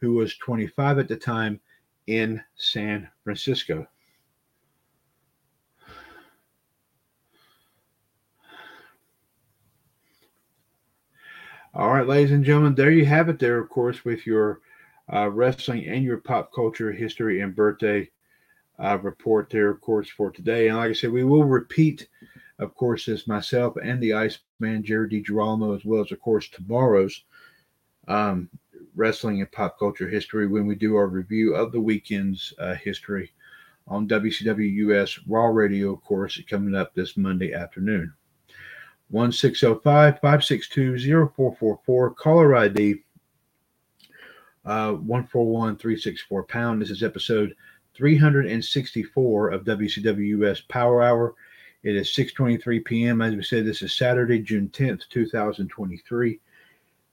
[0.00, 1.60] who was 25 at the time
[2.06, 3.86] in San Francisco.
[11.78, 13.38] All right, ladies and gentlemen, there you have it.
[13.38, 14.62] There, of course, with your
[15.12, 18.08] uh, wrestling and your pop culture history and birthday
[18.78, 20.68] uh, report there, of course, for today.
[20.68, 22.08] And like I said, we will repeat,
[22.58, 27.24] of course, as myself and the Iceman, Jared DiGirolamo, as well as, of course, tomorrow's
[28.08, 28.48] um,
[28.94, 33.32] wrestling and pop culture history when we do our review of the weekend's uh, history
[33.86, 38.14] on WCW US Raw Radio, of course, coming up this Monday afternoon.
[39.08, 43.02] 1605 562 0444, caller ID
[44.64, 46.82] uh, 141364 pound.
[46.82, 47.54] This is episode
[47.94, 51.34] 364 of WCWS Power Hour.
[51.82, 53.22] It is 6:23 p.m.
[53.22, 56.40] As we said, this is Saturday, June 10th, 2023.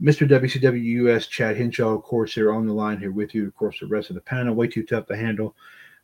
[0.02, 0.28] Mr.
[0.28, 3.46] WCWS Chad Henshaw, of course, here on the line here with you.
[3.46, 5.56] Of course, the rest of the panel way too tough to handle.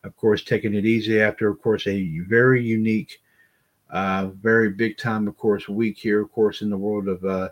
[0.04, 3.20] Of course, taking it easy after, of course, a very unique,
[3.90, 7.50] uh, very big time, of course, week here, of course, in the world of uh,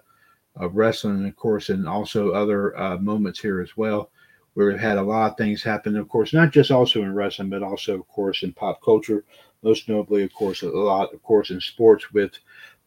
[0.56, 4.10] of wrestling, of course, and also other uh, moments here as well,
[4.54, 5.96] where we've had a lot of things happen.
[5.96, 9.24] Of course, not just also in wrestling, but also, of course, in pop culture.
[9.64, 12.32] Most notably, of course, a lot, of course, in sports with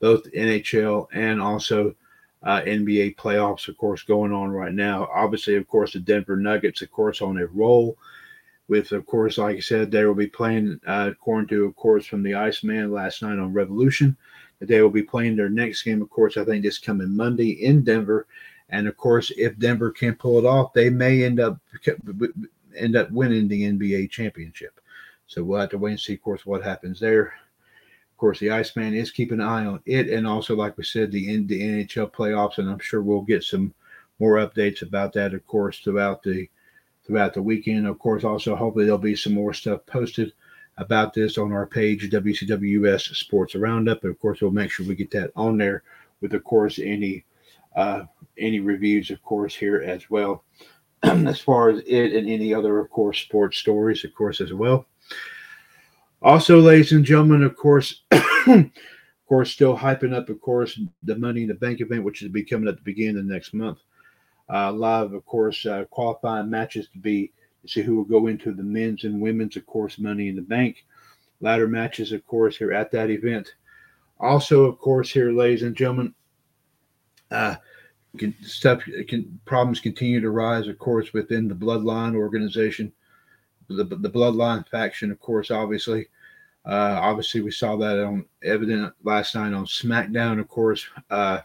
[0.00, 1.94] both NHL and also
[2.42, 5.08] uh, NBA playoffs, of course, going on right now.
[5.12, 7.98] Obviously, of course, the Denver Nuggets, of course, on a roll.
[8.70, 12.06] With, of course, like I said, they will be playing, uh, according to, of course,
[12.06, 14.16] from the Iceman last night on Revolution.
[14.60, 17.82] They will be playing their next game, of course, I think this coming Monday in
[17.82, 18.28] Denver.
[18.68, 21.58] And of course, if Denver can pull it off, they may end up
[22.76, 24.80] end up winning the NBA championship.
[25.26, 27.26] So we'll have to wait and see, of course, what happens there.
[27.26, 31.10] Of course, the Iceman is keeping an eye on it, and also, like we said,
[31.10, 33.74] the the NHL playoffs, and I'm sure we'll get some
[34.20, 36.48] more updates about that, of course, throughout the
[37.10, 37.88] throughout the weekend.
[37.88, 40.32] Of course, also hopefully there'll be some more stuff posted
[40.78, 44.04] about this on our page, WCWS Sports Roundup.
[44.04, 45.82] And of course, we'll make sure we get that on there
[46.20, 47.24] with, of course, any
[47.74, 48.04] uh,
[48.38, 50.44] any reviews, of course, here as well.
[51.02, 54.86] as far as it and any other, of course, sports stories, of course, as well.
[56.22, 58.70] Also, ladies and gentlemen, of course, of
[59.28, 62.44] course, still hyping up, of course, the Money in the Bank event, which is be
[62.44, 63.78] coming at the beginning of the next month.
[64.52, 67.32] Uh, live, of course, uh, qualifying matches to be
[67.66, 70.84] see who will go into the men's and women's, of course, Money in the Bank
[71.40, 73.54] ladder matches, of course, here at that event.
[74.18, 76.14] Also, of course, here, ladies and gentlemen,
[77.30, 77.56] uh,
[78.18, 82.92] can, stuff can problems continue to rise, of course, within the Bloodline organization,
[83.68, 86.08] the the Bloodline faction, of course, obviously.
[86.66, 91.40] Uh, obviously, we saw that on evident last night on SmackDown, of course, uh,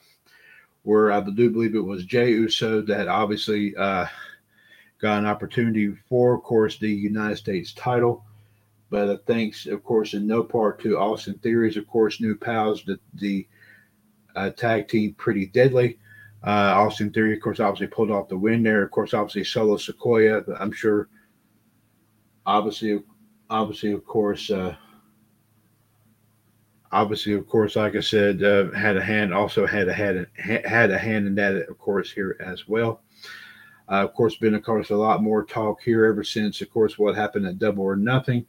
[0.85, 4.05] where I do believe it was Jey Uso that obviously uh,
[5.01, 8.23] got an opportunity for, of course, the United States title.
[8.91, 12.83] But uh, thanks, of course, in no part to Austin Theory's, of course, new pals,
[12.85, 13.47] the, the
[14.35, 15.97] uh, tag team Pretty Deadly.
[16.45, 18.83] Uh, Austin Theory, of course, obviously pulled off the win there.
[18.83, 20.55] Of course, obviously Solo Sikoa.
[20.59, 21.09] I'm sure,
[22.45, 23.01] obviously,
[23.49, 24.75] obviously, of course, uh,
[26.91, 29.33] obviously, of course, like I said, uh, had a hand.
[29.33, 33.01] Also had a had a, had a hand in that, of course, here as well.
[33.89, 36.97] Uh, of course, been of course a lot more talk here ever since, of course,
[36.97, 38.45] what happened at Double or Nothing.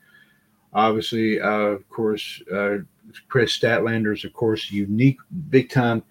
[0.72, 2.78] Obviously, uh, of course, uh,
[3.28, 5.18] Kris Statlander's, of course, unique
[5.50, 6.02] big time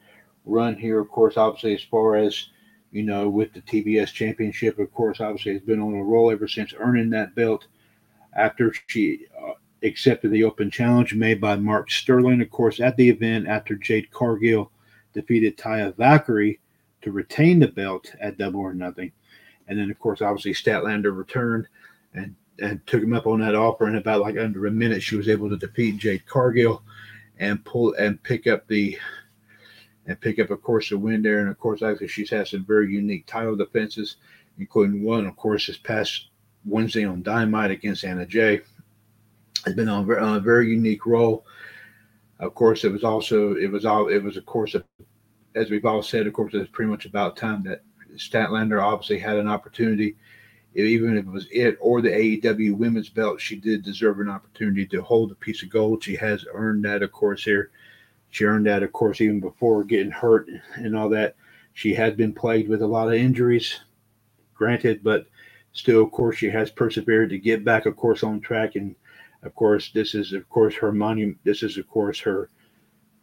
[0.46, 1.00] run here.
[1.00, 2.50] Of course, obviously, as far as
[2.92, 6.48] you know, with the TBS Championship, of course, obviously, has been on a roll ever
[6.48, 7.68] since earning that belt
[8.36, 9.52] after she uh,
[9.86, 14.12] accepted the open challenge made by Mark Sterling, of course, at the event after Jade
[14.12, 14.72] Cargill
[15.14, 16.60] defeated Taya Valkyrie
[17.02, 19.12] to retain the belt at Double or Nothing.
[19.68, 21.68] And then, of course, obviously Statlander returned
[22.14, 23.86] and, and took him up on that offer.
[23.86, 26.84] And about like under a minute, she was able to defeat Jade Cargill
[27.40, 28.98] and pull and pick up the
[30.08, 31.40] and pick up, of course, the win there.
[31.40, 34.18] And of course, actually, she's had some very unique title defenses,
[34.60, 36.28] including one, of course, this past
[36.64, 38.62] Wednesday on Dynamite against Anna Jay.
[39.66, 41.46] Has been on, on a very unique role.
[42.40, 44.76] Of course, it was also it was all it was of course
[45.56, 47.82] as we've all said, of course, it's pretty much about time that
[48.16, 50.18] Statlander obviously had an opportunity.
[50.76, 54.86] Even if it was it or the AEW women's belt, she did deserve an opportunity
[54.88, 56.04] to hold a piece of gold.
[56.04, 57.72] She has earned that, of course, here.
[58.30, 61.38] She earned that, of course, even before getting hurt and all that.
[61.74, 63.80] She had been plagued with a lot of injuries,
[64.54, 65.28] granted, but
[65.72, 68.76] still, of course, she has persevered to get back, of course, on track.
[68.76, 68.96] And
[69.46, 71.38] of course, this is, of course, her monument.
[71.44, 72.50] This is, of course, her,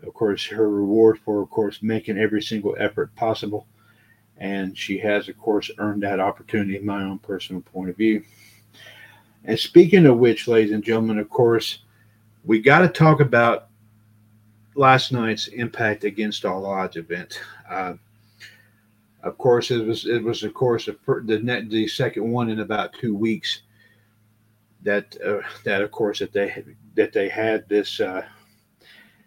[0.07, 3.67] of course, her reward for, of course, making every single effort possible
[4.43, 8.25] and she has, of course, earned that opportunity in my own personal point of view.
[9.45, 11.79] And speaking of which, ladies and gentlemen, of course,
[12.45, 13.69] we got to talk about
[14.75, 17.41] last night's Impact Against All Odds event.
[17.71, 17.95] Uh,
[19.23, 22.61] of course, it was it was of course the the, net, the second one in
[22.61, 23.63] about two weeks.
[24.83, 26.65] That uh, that of course that they
[26.95, 28.25] that they had this uh,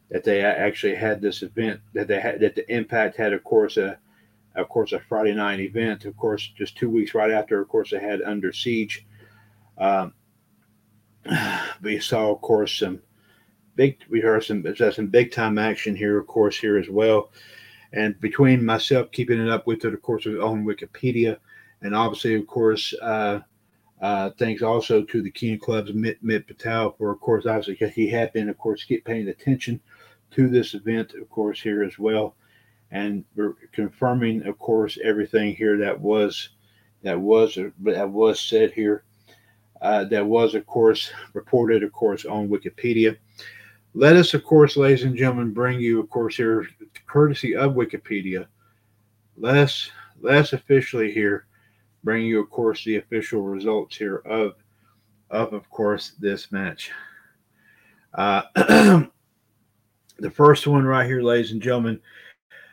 [0.09, 3.77] that they actually had this event that they had that the Impact had of course
[3.77, 3.97] a
[4.55, 6.05] of course, a Friday night event.
[6.05, 9.05] Of course, just two weeks right after, of course, they had Under Siege.
[9.77, 10.13] Um,
[11.81, 13.01] we saw, of course, some
[13.75, 13.99] big.
[14.09, 17.31] We heard some some big time action here, of course, here as well.
[17.93, 21.37] And between myself keeping it up with it, of course, on Wikipedia,
[21.81, 23.39] and obviously, of course, uh,
[24.01, 28.09] uh, thanks also to the King Club's Mit, Mit Patel for, of course, obviously, he
[28.09, 29.79] had been, of course, paying attention
[30.31, 32.35] to this event, of course, here as well
[32.91, 33.25] and
[33.71, 36.49] confirming, of course, everything here that was
[37.03, 39.03] that was that was said here.
[39.81, 43.17] Uh, that was, of course, reported, of course, on Wikipedia.
[43.93, 46.67] Let us, of course, ladies and gentlemen, bring you, of course, here,
[47.05, 48.47] courtesy of Wikipedia.
[49.37, 51.45] Let us officially here
[52.05, 54.53] bring you, of course, the official results here of,
[55.31, 56.91] of, of course, this match.
[58.13, 58.43] Uh,
[60.19, 61.99] the first one right here, ladies and gentlemen,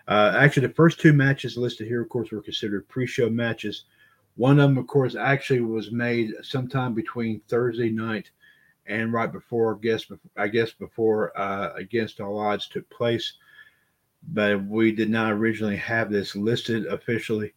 [0.06, 3.84] uh, actually, the first two matches listed here, of course, were considered pre-show matches.
[4.36, 8.30] One of them, of course, actually was made sometime between Thursday night
[8.86, 10.04] and right before, I guess,
[10.36, 13.34] I guess before uh, Against All Odds took place.
[14.32, 17.54] But we did not originally have this listed officially.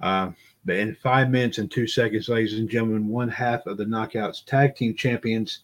[0.00, 0.30] Uh,
[0.64, 4.44] but in five minutes and two seconds, ladies and gentlemen, one half of the Knockouts
[4.44, 5.60] Tag Team Champions,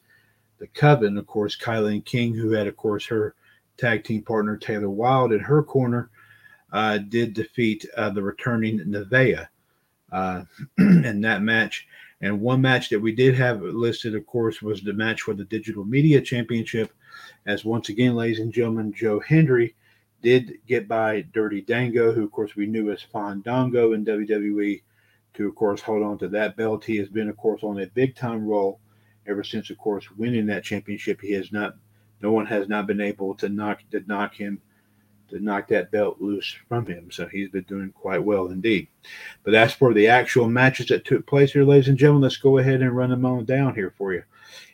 [0.59, 3.35] the Coven, of course, Kilynn King, who had, of course, her
[3.77, 6.11] tag team partner Taylor Wilde in her corner
[6.73, 9.47] uh, did defeat uh, the returning Nevaeh
[10.13, 10.43] uh,
[10.79, 11.87] in that match.
[12.23, 15.45] And one match that we did have listed, of course, was the match for the
[15.45, 16.93] Digital Media Championship.
[17.47, 19.75] As once again, ladies and gentlemen, Joe Hendry
[20.23, 24.83] did get by Dirty Dango, who, of course, we knew as Fandango in WWE,
[25.35, 26.85] to, of course, hold on to that belt.
[26.85, 28.81] He has been, of course, on a big time roll
[29.27, 31.21] ever since, of course, winning that championship.
[31.21, 31.77] He has not
[32.23, 34.61] no one has not been able to knock to knock him
[35.29, 37.11] to knock that belt loose from him.
[37.11, 38.89] So he's been doing quite well indeed.
[39.43, 42.59] But as for the actual matches that took place here, ladies and gentlemen, let's go
[42.59, 44.23] ahead and run them on down here for you.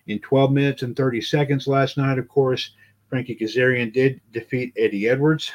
[0.06, 2.72] In 12 minutes and 30 seconds last night, of course,
[3.12, 5.52] Frankie Kazarian did defeat Eddie Edwards.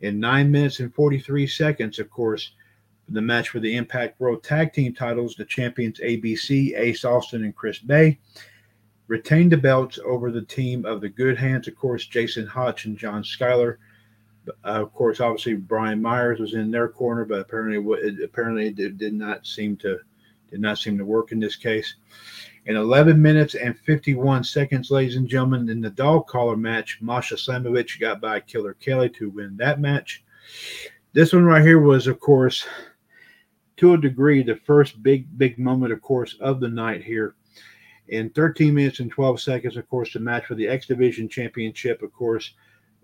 [0.00, 2.52] In 9 minutes and 43 seconds, of course,
[3.10, 7.54] the match for the Impact World Tag Team titles, the champions ABC, Ace Austin, and
[7.54, 8.18] Chris Bey,
[9.08, 11.68] retained the belts over the team of the Good Hands.
[11.68, 13.76] Of course, Jason Hotch and John Skyler.
[14.48, 19.12] Uh, of course, obviously Brian Myers was in their corner, but apparently, apparently it did
[19.12, 19.98] not seem to
[20.50, 21.96] did not seem to work in this case.
[22.68, 27.36] In 11 minutes and 51 seconds, ladies and gentlemen, in the dog collar match, Masha
[27.36, 30.22] Slamovich got by Killer Kelly to win that match.
[31.14, 32.66] This one right here was, of course,
[33.78, 37.36] to a degree, the first big, big moment, of course, of the night here
[38.08, 42.02] in 13 minutes and 12 seconds, of course, the match for the X Division Championship.
[42.02, 42.52] Of course,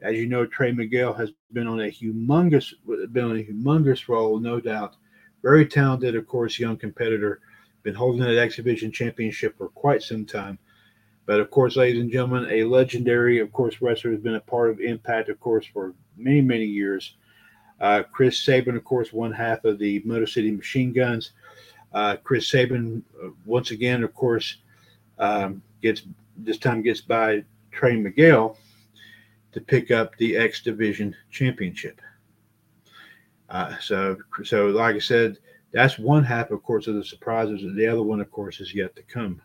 [0.03, 2.75] as you know, Trey Miguel has been on a humongous,
[3.13, 4.97] been on a humongous role, no doubt,
[5.43, 7.41] Very talented, of course, young competitor.
[7.85, 10.59] Been holding that X Division championship for quite some time.
[11.27, 14.71] But of course, ladies and gentlemen, a legendary, of course, wrestler has been a part
[14.71, 17.15] of Impact, of course, for many, many years.
[17.81, 21.31] Uh, Chris Sabin, of course, one half of the Motor City Machine Guns.
[21.93, 24.59] Uh, Chris Sabin, uh, once again, of course,
[25.19, 26.03] um, gets
[26.37, 28.59] this time gets by Trey Miguel
[29.53, 32.01] to pick up the X Division Championship.
[33.49, 35.39] Uh, so, so like I said,
[35.75, 38.73] that's one half, of course, of the surprises, and the other one, of course, is
[38.75, 39.43] yet to come.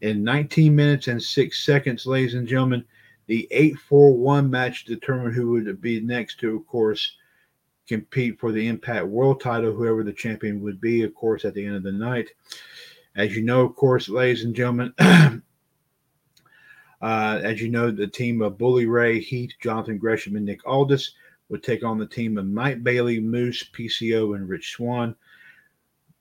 [0.00, 2.84] In 19 minutes and six seconds, ladies and gentlemen,
[3.26, 7.16] the 8 4 1 match determined who would be next to, of course,
[7.88, 11.66] compete for the Impact World title, whoever the champion would be, of course, at the
[11.66, 12.28] end of the night.
[13.16, 15.40] As you know, of course, ladies and gentlemen, uh,
[17.02, 21.12] as you know, the team of Bully Ray, Heath, Jonathan Gresham, and Nick Aldis
[21.48, 25.14] would take on the team of Mike Bailey, Moose, PCO, and Rich Swann.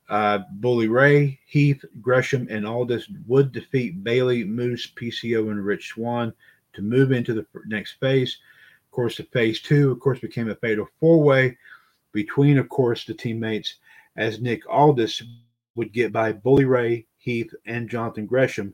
[0.09, 6.33] Uh, Bully Ray, Heath, Gresham, and Aldis would defeat Bailey, Moose, PCO, and Rich Swann
[6.73, 8.37] to move into the next phase.
[8.85, 11.57] Of course, the phase two, of course, became a fatal four way
[12.13, 13.75] between, of course, the teammates
[14.15, 15.21] as Nick Aldis
[15.75, 18.73] would get by Bully Ray, Heath, and Jonathan Gresham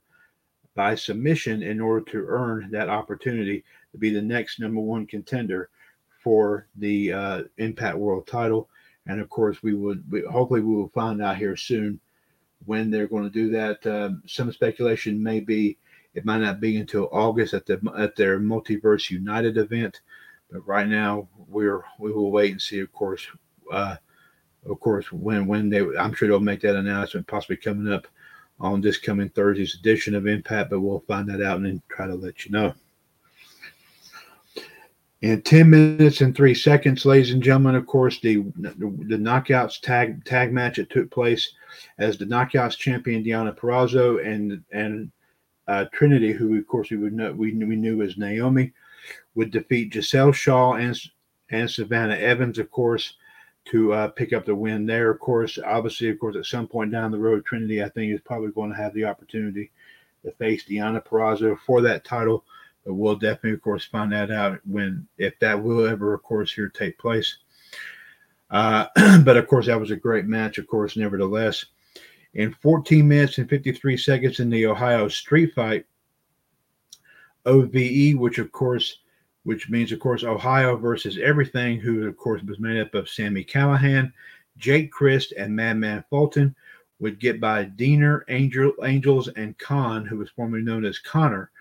[0.75, 5.69] by submission in order to earn that opportunity to be the next number one contender
[6.23, 8.69] for the uh, Impact World title.
[9.05, 11.99] And of course, we would we, hopefully we will find out here soon
[12.65, 13.85] when they're going to do that.
[13.85, 15.77] Um, some speculation may be
[16.13, 20.01] it might not be until August at the at their Multiverse United event,
[20.51, 22.79] but right now we're we will wait and see.
[22.79, 23.27] Of course,
[23.71, 23.97] uh,
[24.65, 28.07] of course when when they I'm sure they'll make that announcement possibly coming up
[28.59, 32.07] on this coming Thursday's edition of Impact, but we'll find that out and then try
[32.07, 32.73] to let you know.
[35.23, 40.25] In 10 minutes and three seconds, ladies and gentlemen, of course, the the knockouts tag
[40.25, 41.49] tag match that took place
[41.97, 45.09] as the knockouts champion Deonna Purrazzo and and
[45.69, 48.73] uh, Trinity, who of course we would know we, we knew as Naomi,
[49.33, 50.99] would defeat Giselle Shaw and
[51.49, 53.13] and Savannah Evans, of course,
[53.71, 55.09] to uh, pick up the win there.
[55.09, 58.19] Of course, obviously, of course, at some point down the road, Trinity, I think, is
[58.25, 59.71] probably going to have the opportunity
[60.25, 62.43] to face Deonna Purrazzo for that title.
[62.85, 66.69] We'll definitely, of course, find that out when, if that will ever, of course, here
[66.69, 67.37] take place.
[68.49, 68.87] Uh,
[69.23, 71.65] but of course, that was a great match, of course, nevertheless.
[72.33, 75.85] In 14 minutes and 53 seconds in the Ohio Street Fight,
[77.45, 78.99] OVE, which of course,
[79.43, 83.43] which means of course Ohio versus everything, who of course was made up of Sami
[83.43, 84.11] Callihan,
[84.57, 86.55] Jake Crist, and Madman Fulton,
[86.99, 91.51] would get by Deaner, Angel, Angels, and Kon, who was formerly known as Connor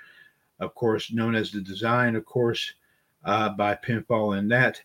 [0.63, 2.73] of course, known as the design, of course,
[3.25, 4.81] uh, by pinfall in that.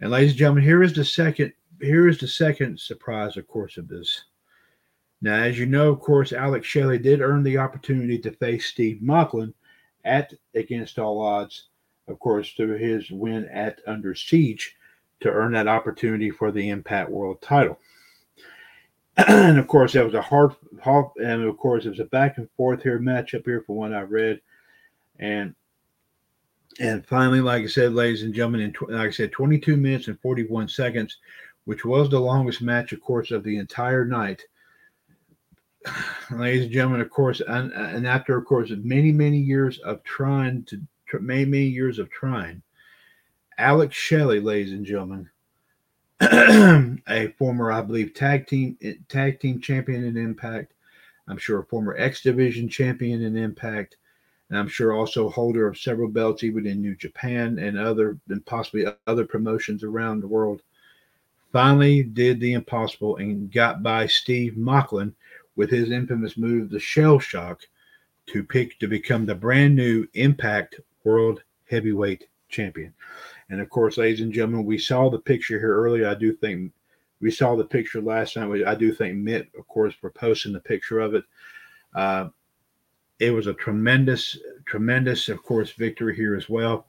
[0.00, 1.52] And ladies and gentlemen, here is the second.
[1.80, 4.24] Here is the second surprise, of course, of this.
[5.22, 9.00] Now, as you know, of course, Alex Shelley did earn the opportunity to face Steve
[9.02, 9.52] Maclin
[10.04, 11.68] at Against All Odds,
[12.08, 14.76] of course, through his win at Under Siege
[15.20, 17.78] to earn that opportunity for the Impact World title.
[19.16, 22.38] and of course, that was a hard, hard, and of course, it was a back
[22.38, 24.40] and forth here matchup here from what I read.
[25.20, 25.54] And
[26.80, 30.18] and finally, like I said, ladies and gentlemen, in like I said, 22 minutes and
[30.20, 31.18] 41 seconds,
[31.64, 34.42] which was the longest match, of course, of the entire night.
[36.30, 40.64] Ladies and gentlemen, of course, and, and after, of course, many, many years of trying
[40.64, 40.80] to,
[41.20, 42.62] many, many years of trying,
[43.58, 45.28] Alex Shelley, ladies and gentlemen,
[46.20, 50.72] a former, I believe, tag team tag team champion in Impact.
[51.28, 53.96] I'm sure a former X Division champion in Impact
[54.50, 58.44] and I'm sure also holder of several belts, even in New Japan and other and
[58.44, 60.62] possibly other promotions around the world.
[61.52, 65.12] Finally, did the impossible and got by Steve Maclin
[65.56, 67.60] with his infamous move, the Shell Shock,
[68.26, 72.92] to pick to become the brand new Impact World Heavyweight Champion.
[73.50, 76.08] And of course, ladies and gentlemen, we saw the picture here earlier.
[76.08, 76.72] I do think
[77.20, 78.64] we saw the picture last night.
[78.66, 81.24] I do think Mitt, of course, for posting the picture of it.
[81.94, 82.28] Uh,
[83.20, 86.86] it was a tremendous, tremendous, of course, victory here as well.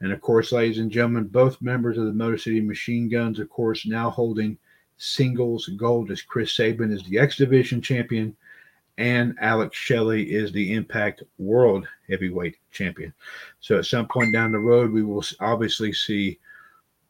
[0.00, 3.50] And of course, ladies and gentlemen, both members of the Motor City Machine Guns, of
[3.50, 4.56] course, now holding
[4.96, 8.36] singles gold as Chris Sabin is the X Division champion
[8.96, 13.12] and Alex Shelley is the Impact World Heavyweight Champion.
[13.60, 16.38] So at some point down the road, we will obviously see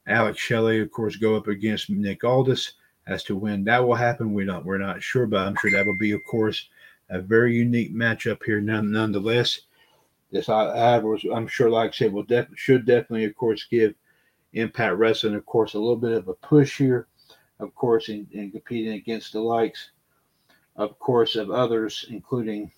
[0.07, 2.73] Alex Shelley, of course, go up against Nick Aldis.
[3.07, 5.85] As to when that will happen, we're not we're not sure, but I'm sure that
[5.85, 6.71] will be, of course,
[7.11, 9.61] a very unique matchup here, none, nonetheless.
[10.30, 13.94] This I'm sure, like I said, will def- should definitely, of course, give
[14.52, 17.07] Impact Wrestling, of course, a little bit of a push here.
[17.61, 19.90] of course, in, in competing against the likes,
[20.76, 22.70] of course, of others, including,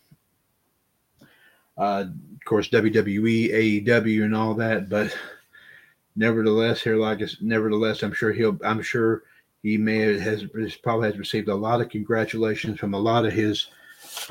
[1.78, 4.88] uh, of course, WWE, AEW, and all that.
[4.88, 5.16] But
[6.14, 9.22] nevertheless, here, like, nevertheless, I'm sure he'll, I'm sure
[9.62, 13.32] he may have, has probably has received a lot of congratulations from a lot of
[13.32, 13.68] his,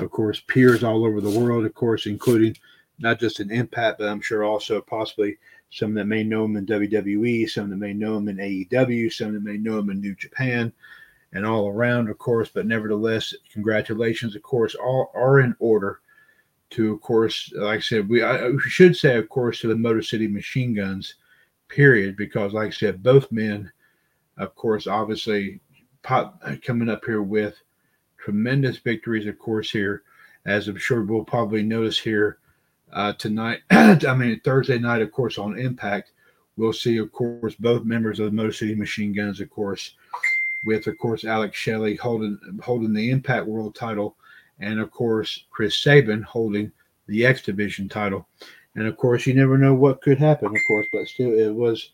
[0.00, 2.56] of course, peers all over the world, of course, including
[2.98, 5.36] not just in Impact, but I'm sure also possibly
[5.70, 9.34] some that may know him in WWE, some that may know him in AEW, some
[9.34, 10.72] that may know him in New Japan,
[11.32, 12.48] and all around, of course.
[12.52, 16.00] But nevertheless, congratulations, of course, all are in order
[16.70, 19.76] to, of course, like I said, we, I, we should say, of course, to the
[19.76, 21.16] Motor City Machine Guns,
[21.68, 23.70] period, because, like I said, both men,
[24.38, 25.60] of course, obviously
[26.02, 27.56] pop, uh, coming up here with
[28.18, 30.02] tremendous victories, of course, here,
[30.46, 32.38] as I'm sure we'll probably notice here
[32.92, 33.60] uh, tonight.
[33.70, 36.12] I mean, Thursday night, of course, on Impact,
[36.56, 39.94] we'll see, of course, both members of the Motor City Machine Guns, of course,
[40.66, 44.16] with, of course, Alex Shelley holding holding the Impact World title,
[44.60, 46.72] and of course, Chris Sabin holding
[47.06, 48.26] the X Division title.
[48.74, 51.92] And of course, you never know what could happen, of course, but still, it was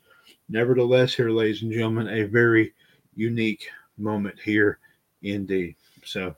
[0.48, 2.72] nevertheless here, ladies and gentlemen, a very
[3.14, 3.68] unique
[3.98, 4.78] moment here
[5.22, 5.76] indeed.
[6.04, 6.34] So,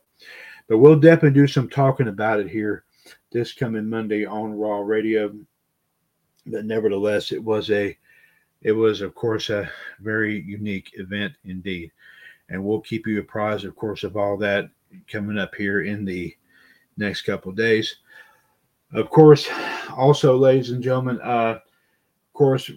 [0.68, 2.84] but we'll definitely do some talking about it here
[3.32, 5.34] this coming Monday on Raw Radio.
[6.46, 7.96] But nevertheless, it was a,
[8.62, 11.90] it was of course a very unique event indeed,
[12.48, 14.70] and we'll keep you apprised, of course, of all that
[15.08, 16.34] coming up here in the
[16.96, 17.96] next couple days.
[18.92, 19.48] Of course,
[19.96, 22.70] also, ladies and gentlemen, uh, of course,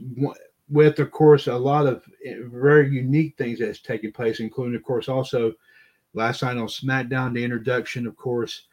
[0.69, 2.03] with of course a lot of
[2.45, 5.53] very unique things that's taking place, including, of course, also
[6.17, 8.63] last night on SmackDown, the introduction, of course,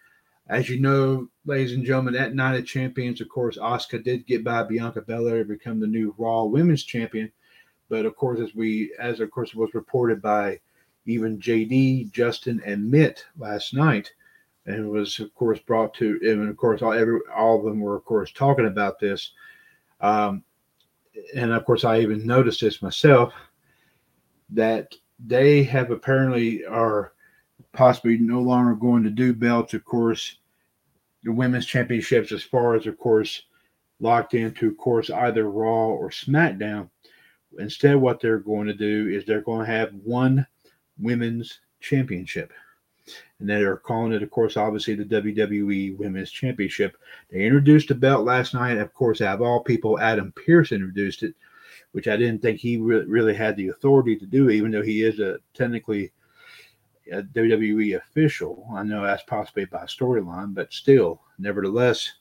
[0.48, 4.42] as you know, ladies and gentlemen, at Night of Champions, of course, Asuka did get
[4.42, 7.30] by Bianca Belair to become the new Raw Women's Champion.
[7.90, 10.58] But of course, as we, as of course, was reported by
[11.06, 14.10] even JD, Justin, and Mitt last night,
[14.66, 17.96] and was of course brought to, and of course, all every all of them were
[17.96, 19.32] of course talking about this.
[20.00, 20.42] Um,
[21.34, 23.34] and of course, I even noticed this myself
[24.50, 27.13] that they have apparently are
[27.74, 30.38] possibly no longer going to do belts, of course,
[31.22, 33.42] the women's championships, as far as, of course,
[34.00, 36.88] locked into, of course, either Raw or SmackDown.
[37.58, 40.46] Instead, what they're going to do is they're going to have one
[40.98, 42.52] women's championship.
[43.38, 46.96] And they are calling it, of course, obviously the WWE Women's Championship.
[47.30, 48.78] They introduced the belt last night.
[48.78, 51.34] Of course, out of all people, Adam Pearce introduced it,
[51.92, 55.02] which I didn't think he re- really had the authority to do, even though he
[55.02, 56.12] is a technically
[57.12, 58.66] a WWE official.
[58.72, 62.12] I know that's possibly by storyline, but still, nevertheless,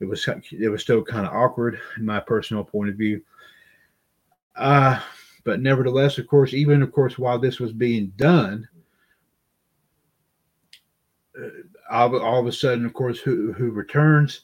[0.00, 3.22] it was it was still kind of awkward in my personal point of view.
[4.56, 5.00] Uh,
[5.44, 8.68] but nevertheless, of course, even of course, while this was being done,
[11.40, 11.48] uh,
[11.90, 14.42] all, all of a sudden, of course, who who returns?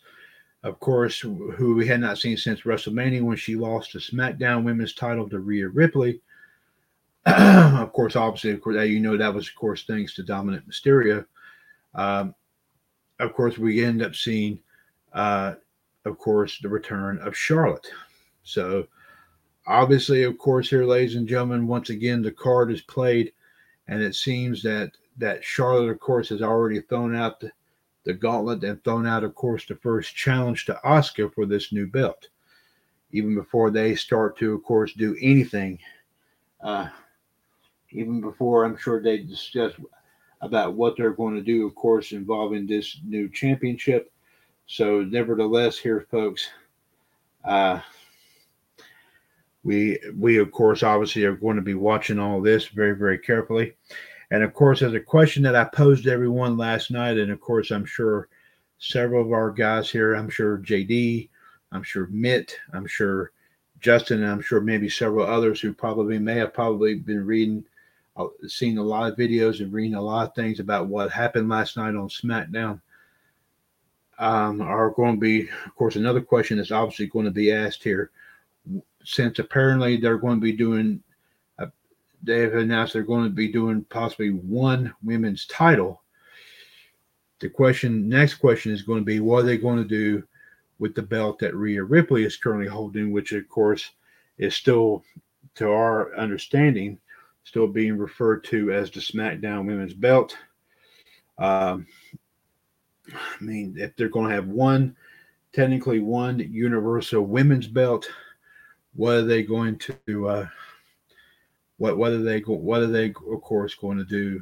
[0.63, 4.93] Of course, who we had not seen since WrestleMania when she lost the SmackDown Women's
[4.93, 6.21] title to Rhea Ripley
[7.27, 11.25] of course, obviously, of course, you know that was, of course, thanks to Dominik Mysterio.
[11.95, 12.35] Um,
[13.19, 14.59] of course, we end up seeing,
[15.13, 15.55] uh,
[16.05, 17.87] of course, the return of Charlotte.
[18.43, 18.87] So,
[19.67, 23.33] obviously, of course, here, ladies and gentlemen, once again, the card is played,
[23.89, 27.53] and it seems that that Charlotte, of course, has already thrown out the,
[28.05, 31.87] the gauntlet and thrown out, of course, the first challenge to Asuka for this new
[31.87, 32.29] belt.
[33.13, 35.79] Even before they start to, of course, do anything.
[36.63, 36.89] Uh,
[37.93, 39.73] even before I'm sure they discuss
[40.41, 44.13] about what they're going to do, of course, involving this new championship.
[44.67, 46.49] So, nevertheless, here, folks,
[47.45, 47.81] uh,
[49.63, 53.75] we we of course obviously are going to be watching all this very very carefully,
[54.31, 57.41] and of course, as a question that I posed to everyone last night, and of
[57.41, 58.29] course, I'm sure
[58.79, 61.29] several of our guys here, I'm sure JD,
[61.73, 63.33] I'm sure Mitt, I'm sure
[63.81, 67.65] Justin, and I'm sure maybe several others who probably may have probably been reading
[68.47, 71.77] seen a lot of videos and reading a lot of things about what happened last
[71.77, 72.81] night on SmackDown.
[74.19, 77.83] Um, are going to be, of course, another question that's obviously going to be asked
[77.83, 78.11] here.
[79.03, 81.03] Since apparently they're going to be doing,
[81.59, 81.69] uh,
[82.23, 86.03] they have announced they're going to be doing possibly one women's title.
[87.39, 90.23] The question, next question is going to be, what are they going to do
[90.79, 93.91] with the belt that Rhea Ripley is currently holding, which of course
[94.37, 95.03] is still,
[95.55, 96.99] to our understanding,
[97.51, 100.37] still being referred to as the SmackDown Women's Belt.
[101.37, 101.85] Um,
[103.13, 104.95] I mean, if they're going to have one,
[105.53, 108.09] technically one Universal Women's Belt,
[108.95, 110.47] what are they going to, uh,
[111.79, 114.41] what are they go are they of course going to do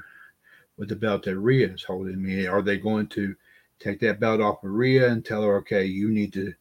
[0.77, 2.13] with the belt that Rhea is holding.
[2.13, 3.35] I mean, are they going to
[3.81, 6.53] take that belt off of Rhea and tell her, okay, you need to,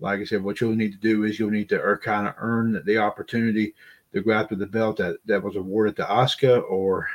[0.00, 2.82] like I said, what you'll need to do is you'll need to kind of earn
[2.84, 3.72] the opportunity
[4.12, 7.08] to go after the belt that, that was awarded to Asuka, or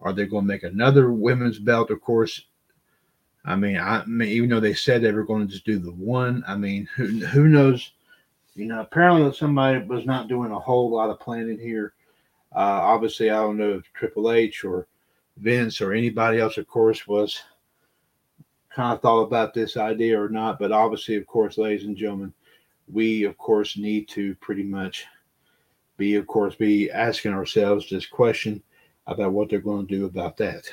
[0.00, 1.90] are they going to make another women's belt?
[1.90, 2.46] Of course,
[3.44, 5.78] I mean, I, I mean, even though they said they were going to just do
[5.78, 7.92] the one, I mean, who who knows?
[8.54, 11.94] You know, apparently somebody was not doing a whole lot of planning here.
[12.54, 14.88] Uh, obviously, I don't know if Triple H or
[15.36, 17.40] Vince or anybody else, of course, was
[18.74, 20.58] kind of thought about this idea or not.
[20.58, 22.34] But obviously, of course, ladies and gentlemen,
[22.92, 25.06] we of course need to pretty much
[26.00, 28.62] be, of course, be asking ourselves this question
[29.06, 30.64] about what they're going to do about that.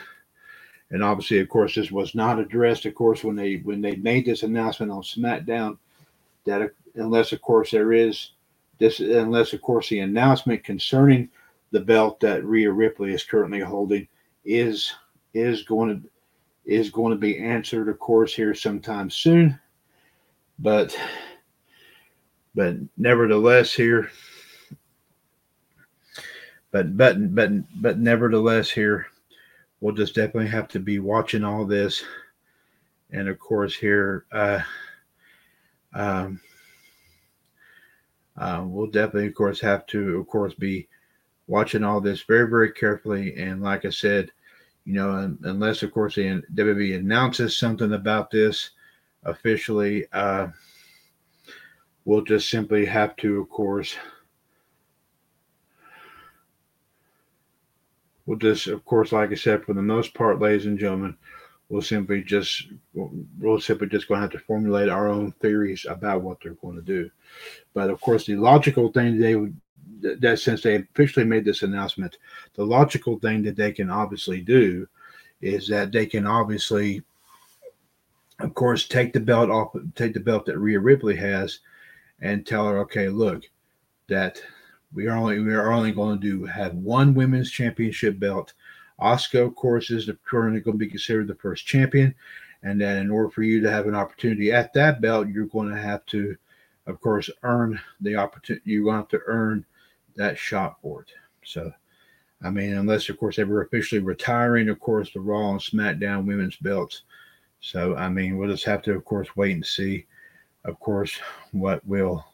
[0.90, 4.26] And obviously, of course, this was not addressed, of course, when they when they made
[4.26, 5.78] this announcement on SmackDown.
[6.46, 8.32] That unless, of course, there is
[8.80, 11.30] this, unless, of course, the announcement concerning
[11.72, 14.08] the belt that Rhea Ripley is currently holding
[14.46, 14.94] is
[15.34, 16.10] is going to
[16.64, 19.60] is going to be answered, of course, here sometime soon.
[20.58, 20.98] But
[22.56, 24.10] but nevertheless, here,
[26.78, 29.08] but but but but nevertheless, here,
[29.82, 32.04] we'll just definitely have to be watching all this,
[33.12, 34.60] and of course, here, uh,
[35.96, 36.40] um,
[38.38, 40.88] uh, we'll definitely, of course, have to, of course, be
[41.48, 43.36] watching all this very, very carefully.
[43.38, 44.32] And like I said,
[44.86, 48.70] you know, unless of course the WWE announces something about this
[49.24, 50.48] officially, uh,
[52.06, 53.96] we'll just simply have to, of course,
[58.28, 61.18] we'll just, of course, like I said, for the most part, ladies and gentlemen,
[61.70, 66.22] we'll simply just we'll simply just going to have to formulate our own theories about
[66.22, 67.10] what they're going to do.
[67.74, 69.60] But of course, the logical thing they would
[70.02, 72.18] that since they officially made this announcement,
[72.54, 74.88] the logical thing that they can obviously do
[75.42, 77.02] is that they can obviously,
[78.40, 81.62] of course, take the belt off, take the belt that Rhea Ripley has,
[82.22, 83.44] and tell her, okay, look,
[84.08, 84.42] that
[84.94, 88.54] we are only we are only going to do have one women's championship belt.
[89.00, 92.16] Asuka, of course, is the, currently going to be considered the first champion,
[92.64, 95.70] and that in order for you to have an opportunity at that belt, you're going
[95.70, 96.36] to have to,
[96.88, 98.72] of course, earn the opportunity.
[98.72, 99.66] You're going to have to earn
[100.16, 101.12] that shot for it.
[101.46, 101.72] So,
[102.44, 106.26] I mean, unless of course they were officially retiring, of course, the Raw and SmackDown
[106.26, 107.04] women's belts.
[107.60, 110.06] So, I mean, we'll just have to, of course, wait and see,
[110.66, 111.20] of course,
[111.52, 112.26] what will,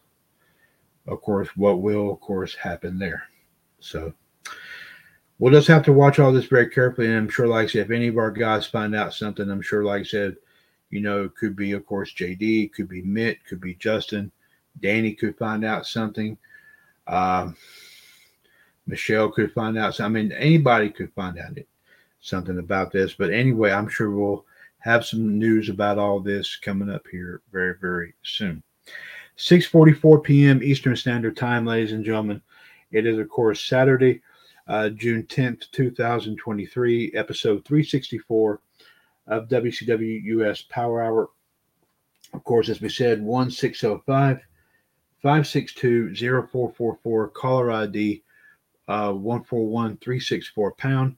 [1.08, 3.24] of course, what will, of course, happen there.
[3.80, 4.14] So,
[5.39, 7.08] we'll just have to watch all this very carefully.
[7.08, 9.62] And I'm sure, like I said, if any of our guys find out something, I'm
[9.62, 10.38] sure, like I said,
[10.89, 14.32] you know, it could be, of course, JD, could be Mitt, could be Justin,
[14.80, 16.38] Danny could find out something.
[17.08, 17.56] Um,
[18.86, 19.99] Michelle could find out.
[19.99, 21.68] I mean, anybody could find out it,
[22.22, 23.14] something about this.
[23.14, 24.45] But anyway, I'm sure we'll
[24.80, 28.62] have some news about all this coming up here very, very soon.
[29.38, 30.63] 6:44 p.m.
[30.63, 32.41] Eastern Standard Time, ladies and gentlemen.
[32.91, 34.21] It is, of course, Saturday,
[34.67, 38.61] uh, June 10th, 2023, episode 364
[39.27, 41.29] of WCW US Power Hour.
[42.34, 44.41] Of course, as we said, 1605
[45.21, 48.23] 562 0444, caller ID
[48.88, 51.15] uh, 141364 pound.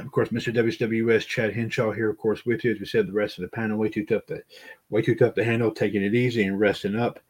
[0.00, 0.54] Of course, Mr.
[0.54, 2.72] WWS Chad Henshaw here, of course, with you.
[2.72, 4.42] As we said, the rest of the panel way too tough to
[4.90, 7.20] way too tough to handle, taking it easy and resting up.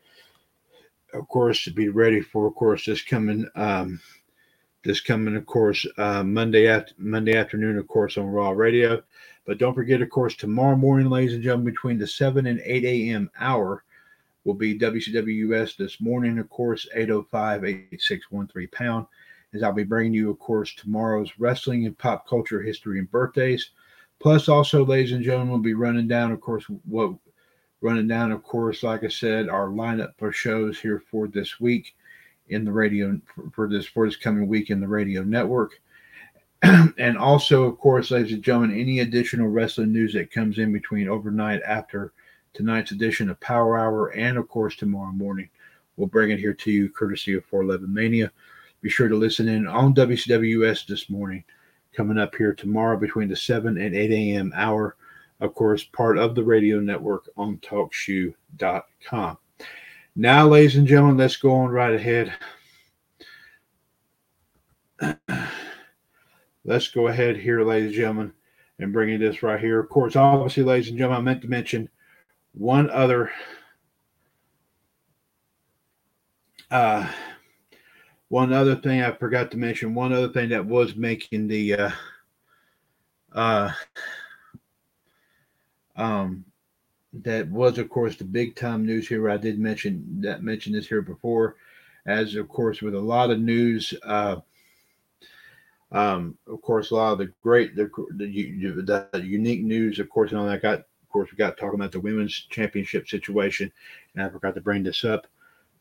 [1.12, 4.00] Of course, to be ready for, of course, this coming um,
[4.84, 9.02] this coming, of course, uh, Monday after Monday afternoon, of course, on Raw Radio.
[9.44, 12.84] But don't forget, of course, tomorrow morning, ladies and gentlemen, between the 7 and 8
[12.84, 13.30] a.m.
[13.38, 13.84] hour,
[14.44, 19.06] will be WCWS this morning, of course, 805 8613 pound.
[19.54, 23.70] As I'll be bringing you, of course, tomorrow's wrestling and pop culture history and birthdays.
[24.18, 27.14] Plus, also, ladies and gentlemen, we'll be running down, of course, what
[27.80, 31.94] running down, of course, like I said, our lineup for shows here for this week
[32.48, 33.20] in the radio
[33.52, 35.80] for this for this coming week in the radio network.
[36.62, 41.08] and also, of course, ladies and gentlemen, any additional wrestling news that comes in between
[41.08, 42.12] overnight after
[42.54, 45.48] tonight's edition of Power Hour, and of course, tomorrow morning.
[45.96, 48.30] We'll bring it here to you courtesy of 411 Mania.
[48.82, 51.44] Be sure to listen in on WCWS this morning,
[51.92, 54.52] coming up here tomorrow between the 7 and 8 a.m.
[54.56, 54.96] hour.
[55.40, 59.38] Of course, part of the radio network on TalkShoe.com.
[60.16, 62.34] Now, ladies and gentlemen, let's go on right ahead.
[66.64, 68.32] let's go ahead here, ladies and gentlemen,
[68.80, 69.78] and bring you this right here.
[69.78, 71.88] Of course, obviously, ladies and gentlemen, I meant to mention
[72.52, 73.30] one other
[76.70, 77.08] uh,
[78.32, 81.90] one other thing I forgot to mention, one other thing that was making the uh,
[83.34, 83.70] uh,
[85.96, 86.42] um,
[87.12, 89.28] that was of course the big time news here.
[89.28, 91.56] I did mention that mention this here before,
[92.06, 93.92] as of course with a lot of news.
[94.02, 94.36] Uh,
[95.90, 100.30] um, of course, a lot of the great, the, the, the unique news, of course,
[100.30, 103.70] and all that got, of course, we got talking about the women's championship situation,
[104.14, 105.26] and I forgot to bring this up.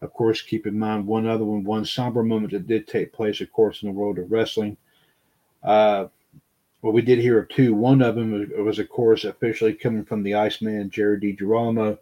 [0.02, 3.39] Of course, keep in mind one other one, one somber moment that did take place,
[3.41, 4.78] of course, in the world of wrestling.
[5.64, 6.08] Uh,
[6.82, 7.76] well, we did hear of two.
[7.76, 11.99] One of them was, was, of course, officially coming from the Iceman, Jared DiGirolamo,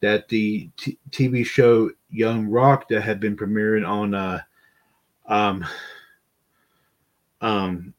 [0.00, 4.40] that the t- TV show Young Rock that had been premiering on uh,
[5.26, 5.66] um,
[7.42, 7.92] um,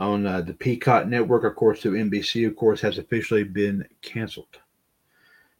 [0.00, 4.58] on uh, the Peacock network, of course, to NBC, of course, has officially been canceled.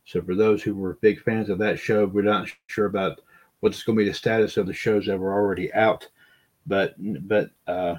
[0.08, 3.20] So for those who were big fans of that show, we're not sure about
[3.60, 6.08] what's going to be the status of the shows that were already out,
[6.66, 6.94] but
[7.28, 7.96] but uh,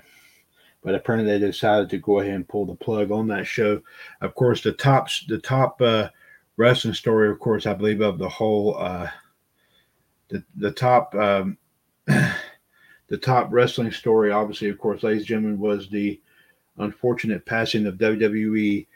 [0.82, 3.80] but apparently they decided to go ahead and pull the plug on that show.
[4.22, 6.10] Of course, the top the top uh,
[6.58, 9.08] wrestling story, of course, I believe of the whole uh,
[10.30, 11.60] the the top um,
[12.08, 16.20] the top wrestling story, obviously, of course, ladies and gentlemen, was the
[16.80, 18.88] unfortunate passing of WWE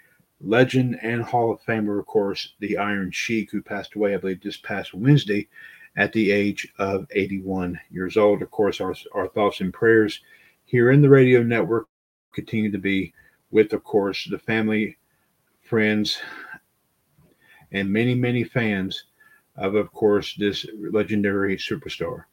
[0.44, 4.42] legend and Hall of Famer, of course, the Iron Sheik, who passed away, I believe,
[4.42, 5.48] this past Wednesday
[5.96, 8.42] at the age of 81 years old.
[8.42, 10.22] Of course, our, our thoughts and prayers
[10.66, 11.88] here in the radio network
[12.34, 13.14] continue to be
[13.52, 14.98] with, of course, the family,
[15.62, 16.20] friends,
[17.72, 19.06] and many, many fans
[19.56, 22.24] of, of course, this legendary superstar.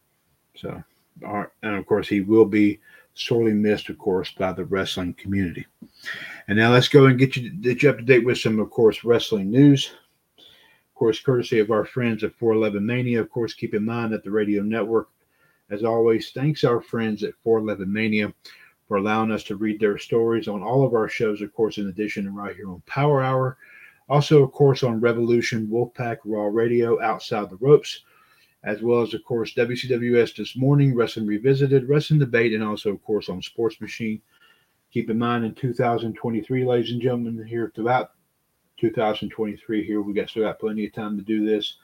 [0.57, 0.83] So
[1.23, 2.81] and of course, he will be
[3.15, 5.67] sorely missed, of course, by the wrestling community.
[6.49, 8.71] And now let's go and get you, get you up to date with some, of
[8.71, 9.93] course, wrestling news.
[10.39, 13.21] Of course, courtesy of our friends at 411 Mania.
[13.21, 15.09] Of course, keep in mind that the radio network,
[15.71, 18.33] as always, thanks our friends at 411 Mania
[18.87, 21.89] for allowing us to read their stories on all of our shows, of course, in
[21.89, 23.57] addition right here on Power Hour.
[24.09, 28.03] Also, of course, on Revolution, Wolfpack, Raw Radio, Outside the Ropes
[28.65, 33.03] as well as, of course, WCWS this morning, Wrestling Revisited, Wrestling Debate, and also, of
[33.03, 34.21] course, on Sports Machine.
[34.93, 38.13] Keep in mind, in 2023, ladies and gentlemen, here throughout
[38.79, 41.77] 2023, here we got still got plenty of time to do this.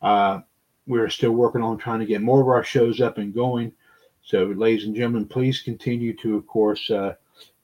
[0.00, 0.40] Uh,
[0.86, 3.72] we're still working on trying to get more of our shows up and going.
[4.22, 7.14] So, ladies and gentlemen, please continue to, of course, uh,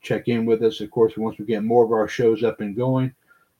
[0.02, 0.80] check in with us.
[0.80, 3.14] Of course, once we get more of our shows up and going,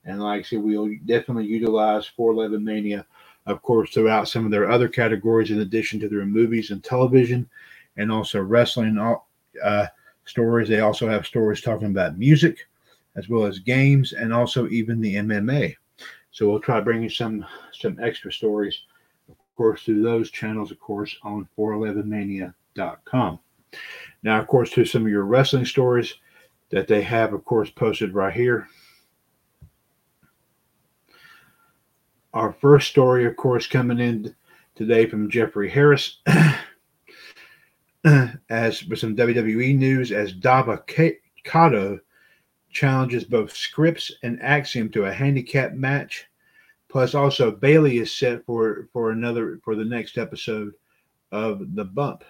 [0.04, 3.07] and like I said, we'll definitely utilize 411 Mania
[3.46, 7.48] of course, throughout some of their other categories, in addition to their movies and television,
[7.96, 8.98] and also wrestling
[9.62, 9.86] uh,
[10.27, 10.68] stories.
[10.68, 12.68] They also have stories talking about music,
[13.16, 15.74] as well as games, and also even the MMA.
[16.31, 18.83] So we'll try bringing some some extra stories,
[19.29, 23.39] of course, through those channels, of course, on 411mania.com.
[24.22, 26.14] Now, of course, to some of your wrestling stories
[26.70, 28.68] that they have, of course, posted right here.
[32.35, 34.35] Our first story, of course, coming in
[34.74, 36.18] today from Jeffrey Harris,
[38.50, 41.98] as with some WWE news, as Dabba-Kato
[42.70, 46.26] challenges both Scrypts and Axiom to a handicap match.
[46.88, 50.72] Plus, also Bayley is set for for another for the next episode
[51.32, 52.22] of the Bump.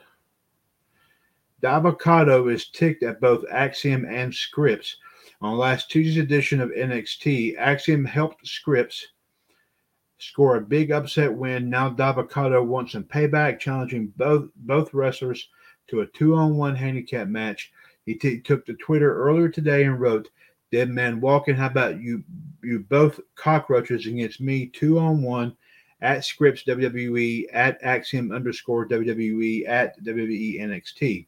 [1.63, 4.95] Dabba-Kato is ticked at both Axiom and Scrypts.
[5.43, 9.03] On last Tuesday's edition of NXT, Axiom helped Scrypts
[10.19, 11.69] score a big upset win.
[11.69, 15.49] Now Dabba-Kato wants some payback, challenging both both wrestlers
[15.89, 17.73] to a two-on-one handicap match.
[18.05, 20.31] He t- took to Twitter earlier today and wrote,
[20.71, 21.55] "Dead man walking.
[21.55, 22.23] How about you?
[22.63, 25.57] You both cockroaches against me, two on one."
[26.03, 31.27] At Scrypts WWE at Axiom underscore WWE at WWE NXT.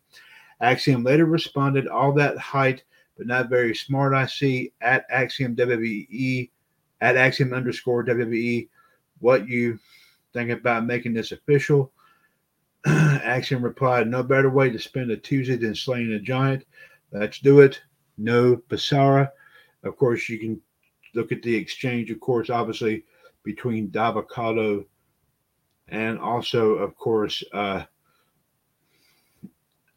[0.60, 2.84] Axiom later responded, "All that height,
[3.16, 4.12] but not very smart.
[4.14, 6.50] I see." At Axiom WWE
[7.00, 8.68] at Axiom underscore WWE
[9.20, 9.78] what you
[10.32, 11.92] think about making this official.
[13.22, 16.64] Axiom replied, No better way to spend a Tuesday than slaying a giant.
[17.12, 17.80] Let's do it.
[18.16, 19.30] No Basara.
[19.84, 20.60] Of course, you can
[21.14, 23.04] look at the exchange, of course, obviously,
[23.44, 24.84] between Dabba-Kato
[25.88, 27.84] and also, of course, uh,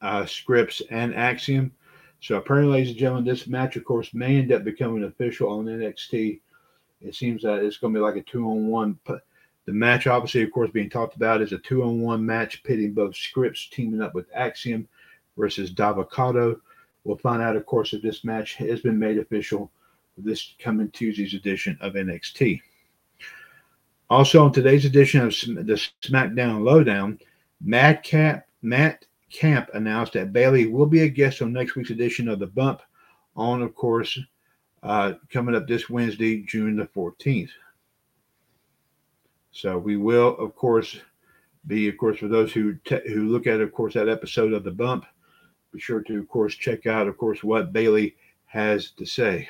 [0.01, 1.71] uh, Scrypts and Axiom.
[2.21, 5.65] So apparently, ladies and gentlemen, this match, of course, may end up becoming official on
[5.65, 6.39] NXT
[7.01, 8.99] it seems that it's going to be like a two on one.
[9.65, 12.93] The match, obviously, of course, being talked about is a two on one match pitting
[12.93, 14.87] both scripts teaming up with Axiom
[15.37, 16.59] versus Dabba-Kato.
[17.03, 19.71] We'll find out, of course, if this match has been made official
[20.17, 22.61] this coming Tuesday's edition of NXT.
[24.09, 25.31] Also, on today's edition of
[25.65, 27.17] the SmackDown Lowdown,
[27.63, 32.27] Matt Camp, Matt Camp announced that Bayley will be a guest on next week's edition
[32.27, 32.81] of The Bump,
[33.35, 34.19] on, of course,
[34.83, 37.51] uh, coming up this Wednesday, June the 14th.
[39.51, 40.99] So we will, of course,
[41.67, 44.63] be, of course, for those who te- who look at, of course, that episode of
[44.63, 45.05] The Bump,
[45.71, 49.47] be sure to, of course, check out, of course, what Bayley has to say.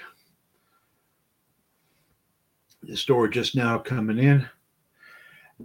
[2.83, 4.47] The story just now coming in.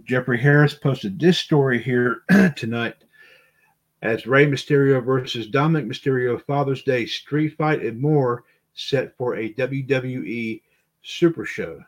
[0.03, 2.21] Jeffrey Harris posted this story here
[2.55, 2.95] tonight
[4.03, 8.43] as Rey Mysterio versus Dominik Mysterio Father's Day Street Fight and more
[8.75, 10.61] set for a WWE
[11.01, 11.81] Super Show.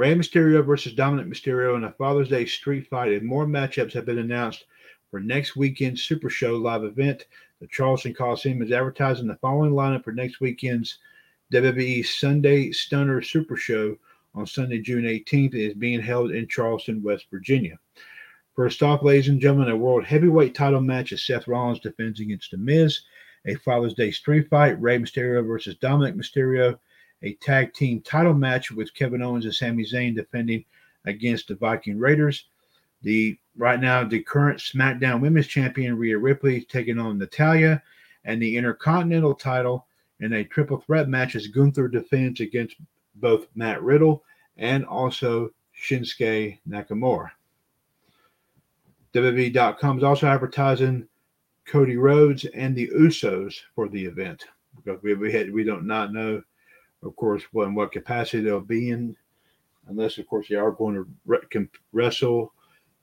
[0.00, 4.06] Rey Mysterio versus Dominik Mysterio in a Father's Day Street Fight and more matchups have
[4.06, 4.64] been announced
[5.10, 7.26] for next weekend's Super Show live event.
[7.60, 11.00] The Charleston Coliseum is advertising the following lineup for next weekend's
[11.52, 13.94] WWE Sunday Stunner Super Show
[14.34, 15.52] on Sunday, June 18th.
[15.52, 17.78] It is being held in Charleston, West Virginia.
[18.56, 22.52] First off, ladies and gentlemen, a world heavyweight title match as Seth Rollins defends against
[22.52, 23.02] The Miz.
[23.46, 26.78] A Father's Day street fight, Rey Mysterio versus Dominik Mysterio.
[27.22, 30.64] A tag team title match with Kevin Owens and Sami Zayn defending
[31.04, 32.46] against the Viking Raiders.
[33.02, 37.82] The right now the current SmackDown Women's Champion Rhea Ripley taking on Natalya,
[38.24, 39.86] and the Intercontinental title
[40.20, 42.76] in a triple threat match as Gunther defends against
[43.16, 44.22] both Matt Riddle
[44.56, 47.30] and also Shinsuke Nakamura.
[49.14, 51.08] WWE.com is also advertising
[51.64, 54.44] Cody Rhodes and the Usos for the event
[54.76, 56.42] because we we, had, we don't not know,
[57.02, 59.16] of course, what in what capacity they'll be in,
[59.88, 62.52] unless of course they are going to re- wrestle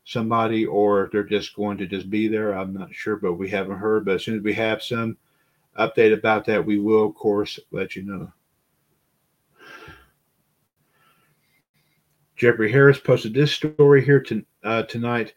[0.05, 2.53] somebody or they're just going to just be there.
[2.53, 4.05] I'm not sure, but we haven't heard.
[4.05, 5.17] But as soon as we have some
[5.77, 8.31] update about that, we will of course let you know.
[12.37, 15.33] Jeffrey Harris posted this story here to, uh, tonight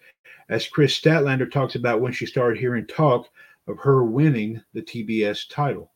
[0.50, 3.28] as Kris Statlander talks about when she started hearing talk
[3.66, 5.90] of her winning the TBS title.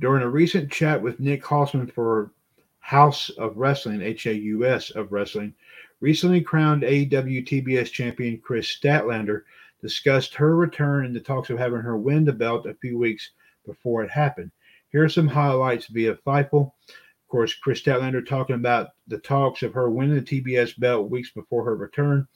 [0.00, 2.32] During a recent chat with Nick Hausman for
[2.80, 5.54] House of Wrestling, H-A-U-S of Wrestling,
[6.00, 9.42] recently crowned AEW TBS champion Kris Statlander
[9.80, 13.30] discussed her return and the talks of having her win the belt a few weeks
[13.64, 14.50] before it happened.
[14.90, 16.72] Here are some highlights via Fightful.
[16.88, 21.30] Of course, Kris Statlander talking about the talks of her winning the TBS belt weeks
[21.30, 22.26] before her return.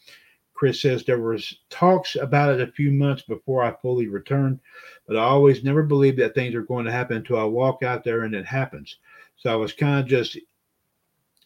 [0.59, 4.59] Chris says there was talks about it a few months before I fully returned,
[5.07, 8.03] but I always never believed that things are going to happen until I walk out
[8.03, 8.97] there and it happens.
[9.37, 10.37] So I was kind of just,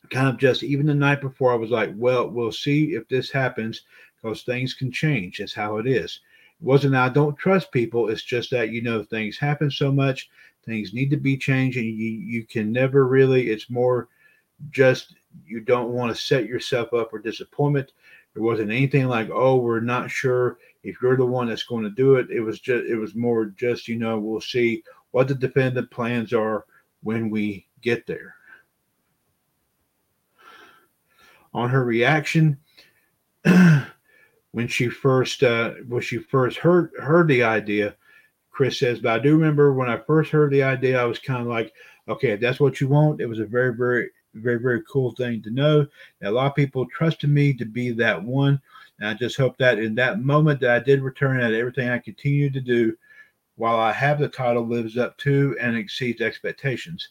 [0.09, 3.31] kind of just even the night before I was like, well, we'll see if this
[3.31, 3.83] happens
[4.23, 5.37] because things can change.
[5.37, 6.21] That's how it is.
[6.59, 8.09] It wasn't I don't trust people.
[8.09, 10.31] It's just that you know things happen so much,
[10.65, 13.51] things need to be changed, and you you can never really.
[13.51, 14.09] It's more
[14.71, 17.93] just you don't want to set yourself up for disappointment.
[18.35, 21.91] There wasn't anything like, oh, we're not sure if you're the one that's going to
[21.91, 22.31] do it.
[22.31, 26.33] It was just, it was more just, you know, we'll see what the defendant plans
[26.33, 26.65] are
[27.03, 28.35] when we get there.
[31.55, 32.59] On her reaction,
[33.43, 37.95] when she first, uh, when she first heard heard the idea,
[38.51, 41.43] Chris says, but I do remember when I first heard the idea, I was kind
[41.43, 41.73] of like,
[42.09, 45.43] okay, if that's what you want, it was a very, very very, very cool thing
[45.43, 45.87] to know.
[46.23, 48.61] A lot of people trusted me to be that one.
[48.99, 51.99] And I just hope that in that moment that I did return, that everything I
[51.99, 52.97] continue to do
[53.57, 57.09] while I have the title lives up to and exceeds expectations.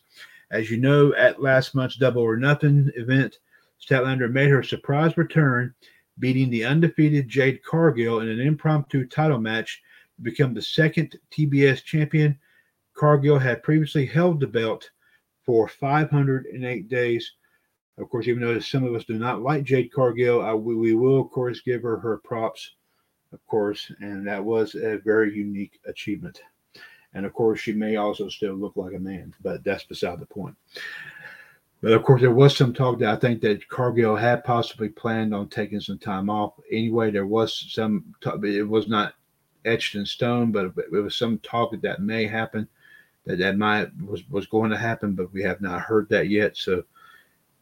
[0.50, 3.38] As you know, at last month's Double or Nothing event,
[3.82, 5.74] Statlander made her surprise return,
[6.20, 9.82] beating the undefeated Jade Cargill in an impromptu title match
[10.18, 12.38] to become the second TBS champion.
[12.94, 14.90] Cargill had previously held the belt
[15.46, 17.32] for 508 days.
[17.98, 20.96] Of course, even though some of us do not like Jade Cargill, I, we, we
[20.96, 22.72] will, of course, give her her props,
[23.34, 26.42] of course, and that was a very unique achievement.
[27.14, 30.26] And of course, she may also still look like a man, but that's beside the
[30.26, 30.56] point.
[31.82, 35.34] But of course, there was some talk that I think that Cargill had possibly planned
[35.34, 36.54] on taking some time off.
[36.72, 39.16] Anyway, there was some, talk, it was not
[39.66, 42.68] etched in stone, but it was some talk that that may happen
[43.26, 46.58] that that might was was going to happen, but we have not heard that yet.
[46.58, 46.84] So,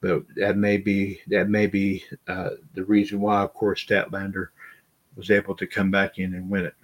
[0.02, 4.48] but that may be that may be uh, the reason why, of course, Statlander
[5.16, 6.76] was able to come back in and win it.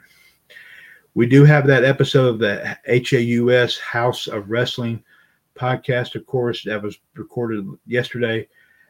[1.14, 5.02] We do have that episode of the HAUS House of Wrestling
[5.56, 8.48] podcast, of course, that was recorded yesterday.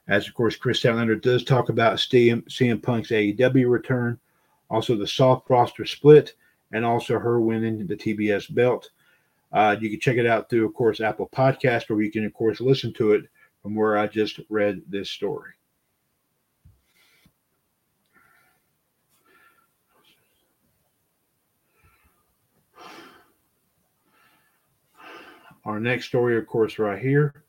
[0.08, 4.20] As of course, Kris Statlander does talk about CM, CM Punk's AEW return,
[4.70, 6.34] also the soft roster split,
[6.72, 8.90] and also her winning the TBS belt.
[9.56, 12.34] Uh, you can check it out through, of course, Apple Podcast, or you can, of
[12.34, 13.24] course, listen to it
[13.64, 15.52] from where I just read this story.
[25.64, 27.46] Our next story, of course, right here.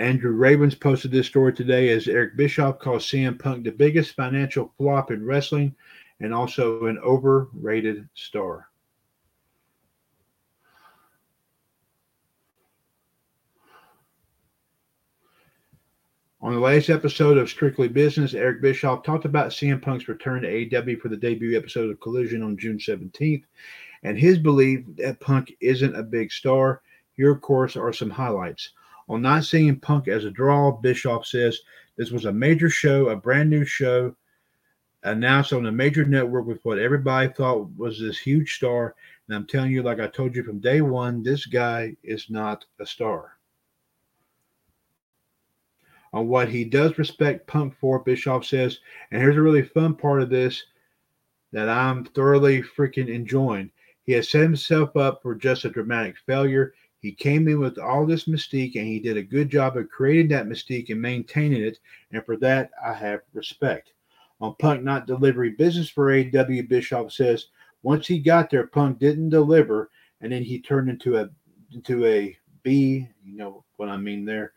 [0.00, 4.72] Andrew Ravens posted this story today as Eric Bischoff calls CM Punk the biggest financial
[4.76, 5.72] flop in wrestling
[6.18, 8.69] and also an overrated star.
[16.42, 20.48] On the latest episode of Strictly Business, Eric Bischoff talked about CM Punk's return to
[20.48, 23.44] AEW for the debut episode of Collision on June 17th
[24.04, 26.80] and his belief that Punk isn't a big star.
[27.14, 28.70] Here, of course, are some highlights.
[29.10, 31.60] On not seeing Punk as a draw, Bischoff says
[31.96, 34.16] this was a major show, a brand new show
[35.02, 38.94] announced on a major network with what everybody thought was this huge star.
[39.28, 42.64] And I'm telling you, like I told you from day one, this guy is not
[42.78, 43.36] a star.
[46.12, 48.78] On what he does respect Punk for, Bischoff says,
[49.10, 50.64] and here's a really fun part of this
[51.52, 53.70] that I'm thoroughly freaking enjoying.
[54.04, 56.74] He has set himself up for just a dramatic failure.
[57.00, 60.28] He came in with all this mystique and he did a good job of creating
[60.28, 61.78] that mystique and maintaining it.
[62.12, 63.92] And for that, I have respect.
[64.40, 67.46] On Punk not delivering business for AW, Bischoff says
[67.82, 69.90] once he got there, Punk didn't deliver,
[70.20, 71.28] and then he turned into a
[71.72, 73.06] into a B.
[73.24, 74.52] You know what I mean there.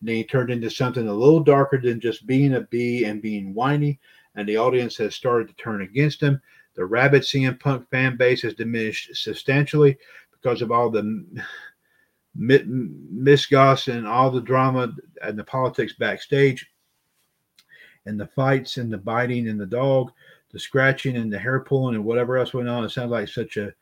[0.00, 3.22] And then he turned into something a little darker than just being a bee and
[3.22, 3.98] being whiny.
[4.34, 6.40] And the audience has started to turn against him.
[6.74, 9.96] The rabid CM Punk fan base has diminished substantially
[10.30, 11.24] because of all the
[12.38, 14.92] misgoss and all the drama
[15.22, 16.66] and the politics backstage,
[18.04, 20.12] and the fights and the biting and the dog,
[20.52, 22.84] the scratching and the hair pulling and whatever else went on.
[22.84, 23.74] It sounds like such a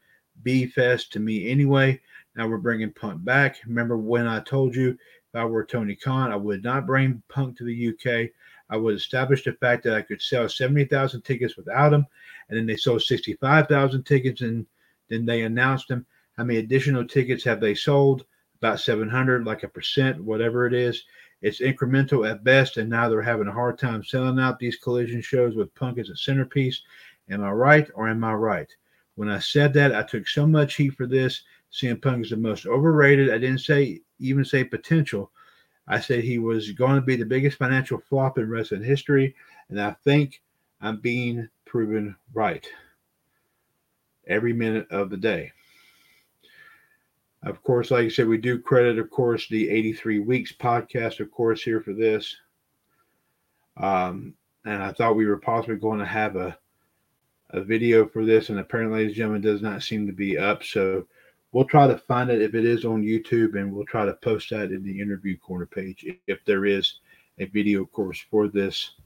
[0.43, 2.01] bee fest to me anyway.
[2.37, 3.59] Now we're bringing Punk back.
[3.66, 4.99] Remember when I told you
[5.35, 8.30] if I were Tony Khan, I would not bring Punk to the UK.
[8.70, 12.07] I would establish the fact that I could sell 70,000 tickets without him
[12.49, 14.66] and then they sold 65,000 tickets, and
[15.09, 16.07] then they announced them.
[16.37, 18.24] How many additional tickets have they sold?
[18.59, 21.05] About 700, like a percent, whatever it is.
[21.43, 25.20] It's incremental at best, and now they're having a hard time selling out these collision
[25.20, 26.82] shows with Punk as a centerpiece.
[27.28, 28.68] Am I right or am I right?
[29.16, 31.43] When I said that, I took so much heat for this.
[31.72, 33.30] CM Punk is the most overrated.
[33.30, 35.30] I didn't say even say potential.
[35.86, 39.34] I said he was going to be the biggest financial flop in wrestling history,
[39.68, 40.42] and I think
[40.80, 42.66] I'm being proven right
[44.26, 45.52] every minute of the day.
[47.42, 51.30] Of course, like I said, we do credit, of course, the 83 Weeks podcast, of
[51.30, 52.34] course, here for this.
[53.76, 54.34] Um,
[54.64, 56.56] and I thought we were possibly going to have a
[57.54, 60.64] a video for this, and apparently, ladies and gentlemen, does not seem to be up.
[60.64, 61.06] So
[61.55, 64.50] we'll try to find it if it is on YouTube, and we'll try to post
[64.50, 66.98] that in the interview corner page if there is
[67.38, 68.96] a video course for this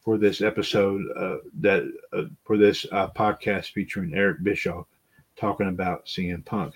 [0.00, 1.82] for this episode uh, that
[2.12, 4.86] uh, for this uh, podcast featuring Eric Bischoff
[5.36, 6.74] talking about CM Punk.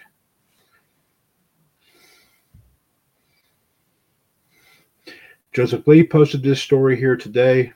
[5.52, 7.72] Joseph Lee posted this story here today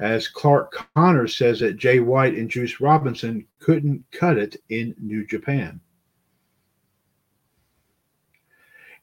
[0.00, 5.24] as Clark Connors says that Jay White and Juice Robinson couldn't cut it in New
[5.24, 5.80] Japan.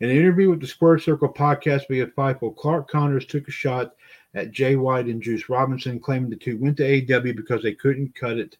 [0.05, 3.95] In an interview with the Square Circle podcast via Fightful, Clark Connors took a shot
[4.35, 8.13] at Jay White and Juice Robinson, claiming the two went to AEW because they couldn't
[8.13, 8.55] cut it.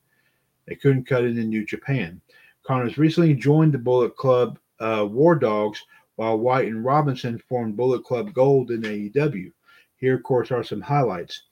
[0.65, 2.19] They couldn't cut it in New Japan.
[2.63, 8.03] Connors recently joined the Bullet Club uh, War Dogs, while White and Robinson formed Bullet
[8.03, 9.51] Club Gold in AEW.
[9.97, 11.43] Here, of course, are some highlights.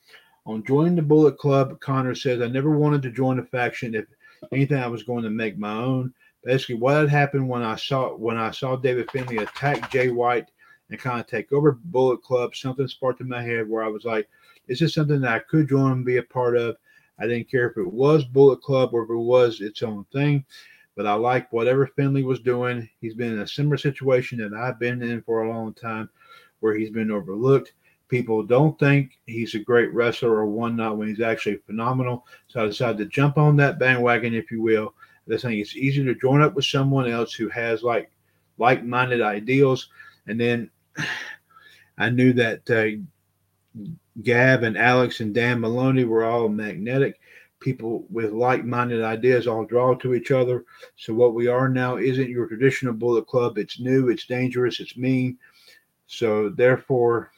[0.47, 3.93] On joining the Bullet Club, Connors says, I never wanted to join a faction.
[3.93, 4.05] If
[4.51, 6.15] anything, I was going to make my own.
[6.43, 10.51] Basically, what had happened when I saw when I saw David Finlay attack Jay White
[10.89, 12.55] and kind of take over Bullet Club.
[12.55, 14.27] Something sparked in my head where I was like,
[14.67, 16.77] "Is this something that I could join and be a part of?"
[17.19, 20.43] I didn't care if it was Bullet Club or if it was its own thing,
[20.95, 22.89] but I like whatever Finlay was doing.
[22.99, 26.09] He's been in a similar situation that I've been in for a long time,
[26.59, 27.73] where he's been overlooked.
[28.09, 32.25] People don't think he's a great wrestler or one not when he's actually phenomenal.
[32.47, 34.93] So I decided to jump on that bandwagon, if you will.
[35.31, 38.11] I think it's easier to join up with someone else who has like
[38.57, 39.89] like-minded ideals
[40.27, 40.69] and then
[41.97, 42.99] I knew that uh,
[44.21, 47.19] Gab and Alex and Dan Maloney were all magnetic.
[47.59, 50.65] People with like minded ideas all draw to each other.
[50.97, 53.57] So, what we are now isn't your traditional bullet club.
[53.57, 55.37] It's new, it's dangerous, it's mean.
[56.07, 57.31] So, therefore,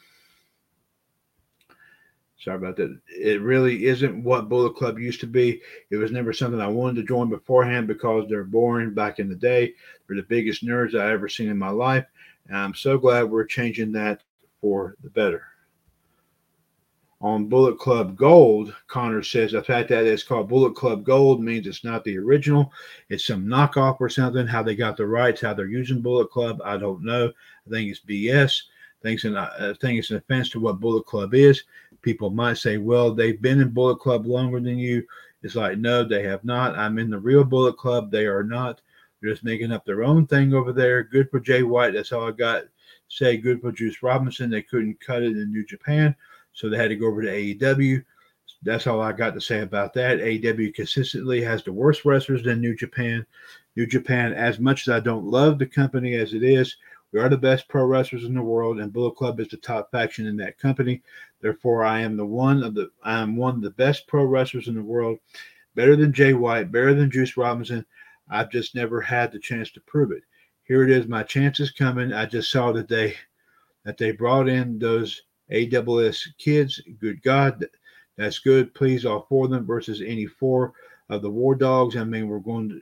[2.46, 2.96] Sorry about that.
[3.08, 5.64] It really isn't what Bullet Club used to be.
[5.90, 9.36] It was never something I wanted to join beforehand because they're boring back in the
[9.36, 9.74] day.
[10.08, 12.06] They're the biggest nerds I ever seen in my life.
[12.48, 14.22] And I'm so glad we're changing that
[14.62, 15.42] for the better.
[17.20, 21.66] On Bullet Club Gold, Connor says the fact that it's called Bullet Club Gold means
[21.66, 22.72] it's not the original.
[23.10, 24.46] It's some knockoff or something.
[24.46, 27.32] How they got the rights, how they're using Bullet Club, I don't know.
[27.66, 28.62] I think it's BS.
[29.02, 31.64] I think it's an, I uh, think it's an offense to what Bullet Club is.
[32.06, 35.04] People might say, well, they've been in Bullet Club longer than you.
[35.42, 36.78] It's like, no, they have not.
[36.78, 38.12] I'm in the real Bullet Club.
[38.12, 38.80] They are not.
[39.20, 41.02] They're just making up their own thing over there.
[41.02, 41.94] Good for Jay White.
[41.94, 42.66] That's all I got.
[43.08, 44.52] Say good for Juice Robinson.
[44.52, 46.16] They couldn't cut it in New Japan,
[46.54, 48.06] so they had to go over to AEW.
[48.62, 50.20] That's all I got to say about that.
[50.20, 53.26] AEW consistently has the worst wrestlers than New Japan.
[53.76, 56.78] New Japan, as much as I don't love the company as it is,
[57.12, 59.90] we are the best pro wrestlers in the world, and Bullet Club is the top
[59.90, 61.02] faction in that company.
[61.46, 64.68] Therefore, I am the one of the I am one of the best pro wrestlers
[64.68, 65.20] in the world,
[65.76, 67.86] better than Jay White, better than Juice Robinson.
[68.28, 70.24] I've just never had the chance to prove it.
[70.64, 71.08] Here it is.
[71.08, 72.12] My chance is coming.
[72.12, 73.14] I just saw that they
[73.84, 76.82] that they brought in those AWS kids.
[77.00, 77.64] Good God,
[78.18, 78.74] that's good.
[78.74, 80.74] Please, all four of them versus any four
[81.10, 81.96] of the War Dogs.
[81.96, 82.82] I mean, we're going to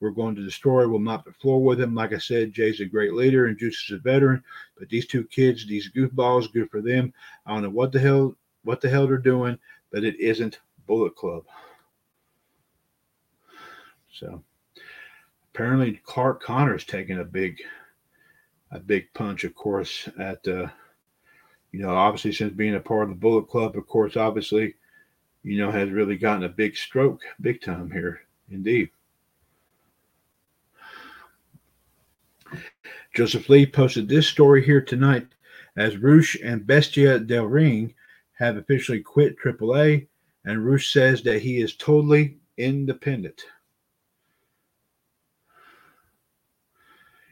[0.00, 0.86] we're going to destroy.
[0.86, 1.94] We'll mop the floor with him.
[1.94, 4.42] Like I said, Jay's a great leader and Juice is a veteran.
[4.78, 7.12] But these two kids, these goofballs, good for them.
[7.46, 9.58] I don't know what the hell what the hell they're doing,
[9.92, 11.44] but it isn't Bullet Club.
[14.12, 14.42] So
[15.52, 17.60] apparently Clark Connor's taking a big
[18.70, 20.66] a big punch, of course, at uh,
[21.72, 24.74] you know, obviously since being a part of the Bullet Club, of course, obviously,
[25.42, 28.90] you know, has really gotten a big stroke, big time here, indeed.
[33.14, 35.28] Joseph Lee posted this story here tonight
[35.76, 37.94] as Rush and Bestia del Ring
[38.32, 40.08] have officially quit AAA,
[40.44, 43.44] and Rush says that he is totally independent.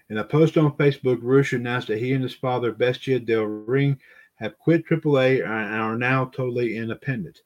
[0.08, 3.98] In a post on Facebook, Rush announced that he and his father, Bestia Del Ring,
[4.36, 7.40] have quit AAA and are now totally independent.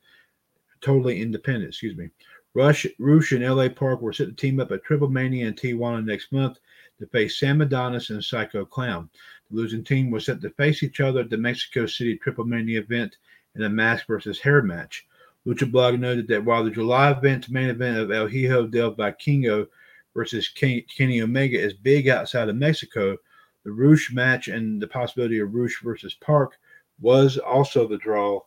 [0.82, 2.10] Totally independent, excuse me.
[2.52, 6.04] Rush, Rush and LA Park were set to team up at Triple Mania in Tijuana
[6.04, 6.58] next month
[6.98, 9.10] to face Sam Adonis and Psycho Clown.
[9.50, 12.80] The losing team was set to face each other at the Mexico City Triple Mania
[12.80, 13.16] event
[13.54, 15.06] in a mask versus hair match.
[15.46, 19.68] Lucha Blog noted that while the July event's main event of El Hijo del Vikingo
[20.14, 23.16] versus Kenny Omega is big outside of Mexico,
[23.64, 26.58] the Rush match and the possibility of Rush versus Park
[27.00, 28.40] was also the draw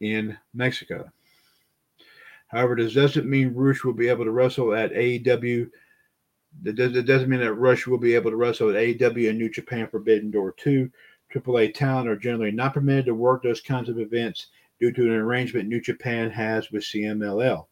[0.00, 1.10] in Mexico.
[2.48, 5.70] However, this doesn't mean Rush will be able to wrestle at AEW.
[6.64, 9.86] It doesn't mean that Rush will be able to wrestle at AEW and New Japan
[9.88, 10.90] Forbidden Door 2.
[11.32, 14.48] AAA talent are generally not permitted to work those kinds of events
[14.80, 17.66] due to an arrangement New Japan has with CMLL.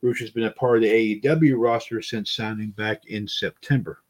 [0.00, 4.02] Rush has been a part of the AEW roster since signing back in September.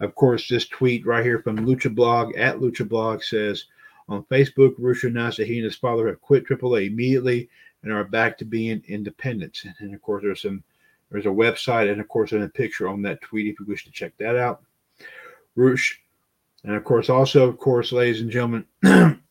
[0.00, 3.66] Of course, this tweet right here from Lucha Blog at Lucha Blog says
[4.08, 7.48] on Facebook, Rush announced that he and his father have quit AAA immediately
[7.82, 9.64] and are back to being independents.
[9.78, 10.64] And of course, there's some
[11.14, 13.84] there's a website and of course in a picture on that tweet if you wish
[13.84, 14.62] to check that out.
[15.54, 16.02] Rush,
[16.64, 18.66] and of course, also of course, ladies and gentlemen.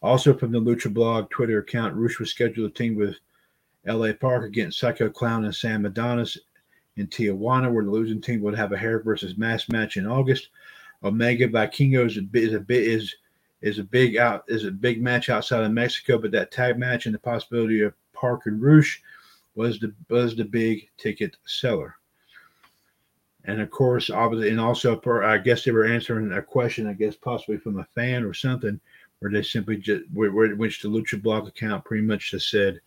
[0.00, 3.16] also from the Lucha Blog Twitter account, Rush was scheduled to team with
[3.84, 6.38] LA Park against Psycho Clown and Sam Adonis
[6.94, 10.50] in Tijuana, where the losing team would have a hair versus mask match in August.
[11.02, 13.16] Omega Vikingo is a bit is a bit is
[13.60, 17.06] is a big out is a big match outside of Mexico, but that tag match
[17.06, 19.02] and the possibility of Park and Rush
[19.54, 21.96] was the was the big ticket seller.
[23.44, 26.92] And of course, obviously, and also, per, I guess they were answering a question, I
[26.92, 28.78] guess possibly from a fan or something,
[29.20, 32.80] where they simply just, where which the Lucha Blog account pretty much just said,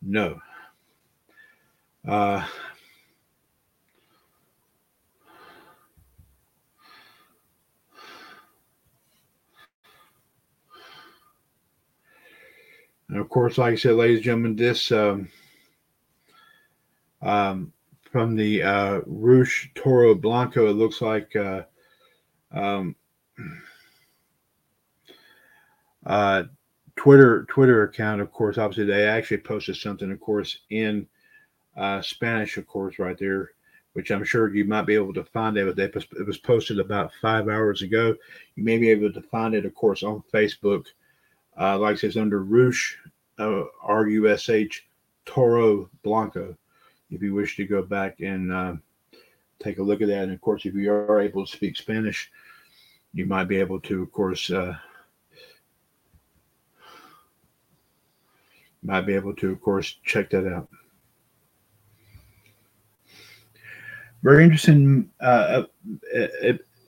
[0.00, 0.38] no.
[2.06, 2.46] Uh,
[13.08, 15.28] and of course, like I said, ladies and gentlemen, this um,
[17.22, 17.72] um,
[18.10, 21.62] from the uh, Rush Toro Blanco, it looks like uh,
[22.52, 22.94] um,
[26.06, 26.44] uh,
[26.96, 31.06] Twitter Twitter account, of course, obviously they actually posted something, of course, in
[31.76, 33.50] uh, Spanish, of course, right there,
[33.92, 35.76] which I'm sure you might be able to find it.
[35.76, 38.16] But it was posted about five hours ago.
[38.56, 40.86] You may be able to find it, of course, on Facebook.
[41.58, 42.98] Uh, like I it's under Rush,
[43.38, 44.88] uh, R U S H
[45.24, 46.56] Toro Blanco.
[47.10, 48.74] If you wish to go back and uh,
[49.60, 52.30] take a look at that, and of course, if you are able to speak Spanish,
[53.14, 54.76] you might be able to, of course, uh,
[58.82, 60.68] might be able to, of course, check that out.
[64.22, 65.62] Very interesting uh,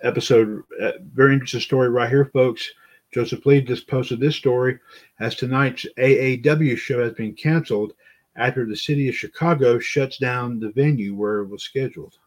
[0.02, 0.62] episode.
[0.82, 2.70] Uh, very interesting story right here, folks.
[3.12, 4.78] Joseph Lee just posted this story
[5.18, 7.92] as tonight's AAW show has been canceled
[8.36, 12.18] after the city of Chicago shuts down the venue where it was scheduled.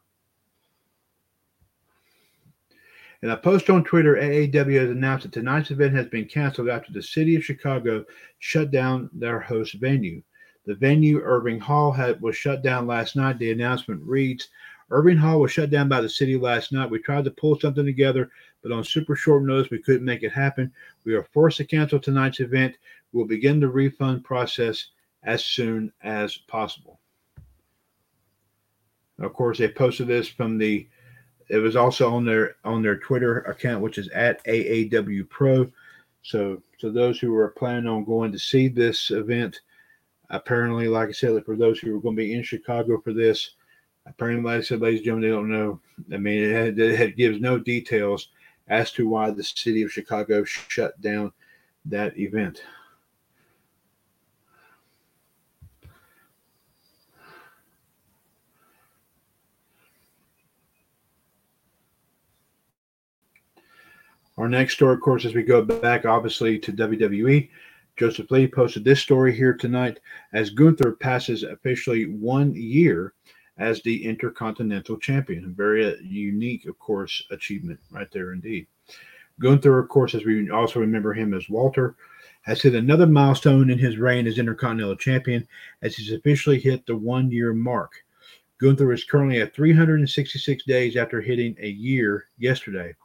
[3.21, 6.91] In a post on Twitter, AAW has announced that tonight's event has been canceled after
[6.91, 8.03] the city of Chicago
[8.39, 10.21] shut down their host venue.
[10.65, 13.39] The venue, Irving Hall, had, was shut down last night.
[13.39, 14.49] The announcement reads
[14.91, 16.89] Irving Hall was shut down by the city last night.
[16.89, 18.29] We tried to pull something together,
[18.61, 20.71] but on super short notice, we couldn't make it happen.
[21.05, 22.75] We are forced to cancel tonight's event.
[23.13, 24.87] We'll begin the refund process
[25.23, 26.99] as soon as possible.
[29.19, 30.87] Of course, they posted this from the
[31.49, 35.69] it was also on their on their Twitter account, which is at AAW Pro.
[36.23, 39.59] So, so those who are planning on going to see this event,
[40.29, 43.51] apparently, like I said, for those who are going to be in Chicago for this,
[44.05, 45.81] apparently, like I said, ladies and gentlemen, they don't know.
[46.13, 48.29] I mean, it, it gives no details
[48.69, 51.33] as to why the city of Chicago shut down
[51.85, 52.63] that event.
[64.37, 67.49] Our next story, of course, as we go back, obviously, to WWE,
[67.97, 69.99] Joseph Lee posted this story here tonight
[70.33, 73.13] as Gunther passes officially one year
[73.59, 75.45] as the Intercontinental Champion.
[75.45, 78.65] A very uh, unique, of course, achievement right there indeed.
[79.39, 81.95] Gunther, of course, as we also remember him as Walter,
[82.41, 85.47] has hit another milestone in his reign as Intercontinental Champion
[85.83, 87.91] as he's officially hit the one year mark.
[88.59, 92.95] Gunther is currently at 366 days after hitting a year yesterday.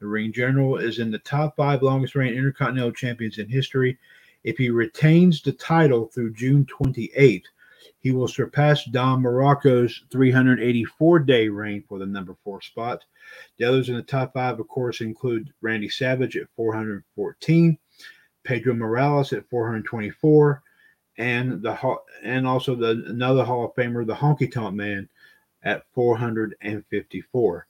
[0.00, 3.98] The Ring General is in the top five longest reigning Intercontinental Champions in history.
[4.44, 7.44] If he retains the title through June 28th,
[8.00, 13.04] he will surpass Don Muraco's 384 day reign for the number four spot.
[13.58, 17.76] The others in the top five, of course, include Randy Savage at 414,
[18.44, 20.62] Pedro Morales at 424,
[21.18, 25.08] and the and also the another Hall of Famer, the Honky Tonk Man,
[25.64, 27.66] at 454.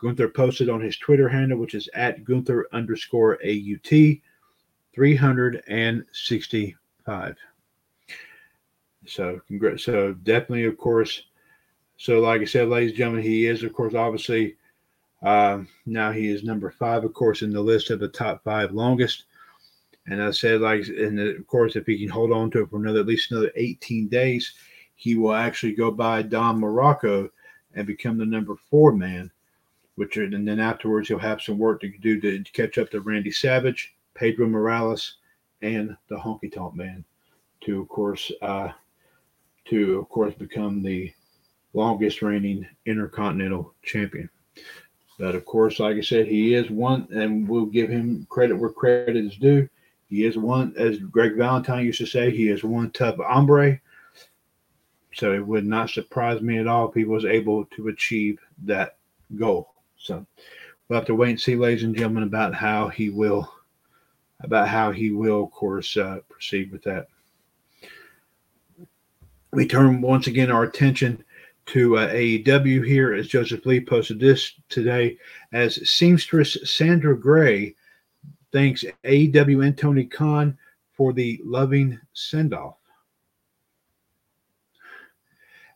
[0.00, 4.18] Gunther posted on his Twitter handle, which is at Gunther underscore AUT,
[4.94, 7.36] 365.
[9.06, 9.84] So, congrats.
[9.84, 11.24] So, definitely, of course.
[11.96, 14.56] So, like I said, ladies and gentlemen, he is, of course, obviously,
[15.22, 18.72] uh, now he is number five, of course, in the list of the top five
[18.72, 19.24] longest.
[20.06, 22.78] And I said, like, and of course, if he can hold on to it for
[22.78, 24.54] another at least another 18 days,
[24.96, 27.28] he will actually go by Don Muraco
[27.74, 29.30] and become the number four man.
[30.00, 33.02] Which are, and then afterwards he'll have some work to do to catch up to
[33.02, 35.16] Randy Savage, Pedro Morales,
[35.60, 37.04] and the Honky Tonk Man,
[37.64, 38.70] to of course, uh,
[39.66, 41.12] to of course become the
[41.74, 44.30] longest reigning Intercontinental Champion.
[45.18, 48.70] But of course, like I said, he is one, and we'll give him credit where
[48.70, 49.68] credit is due.
[50.08, 53.78] He is one, as Greg Valentine used to say, he is one tough hombre.
[55.12, 58.96] So it would not surprise me at all if he was able to achieve that
[59.36, 59.69] goal.
[60.00, 60.26] So
[60.88, 63.50] we'll have to wait and see, ladies and gentlemen, about how he will,
[64.40, 67.08] about how he will, of course, uh, proceed with that.
[69.52, 71.24] We turn once again our attention
[71.66, 75.18] to uh, AEW here as Joseph Lee posted this today
[75.52, 77.74] as seamstress Sandra Gray
[78.52, 80.56] thanks AEW and Tony Khan
[80.92, 82.76] for the loving send off.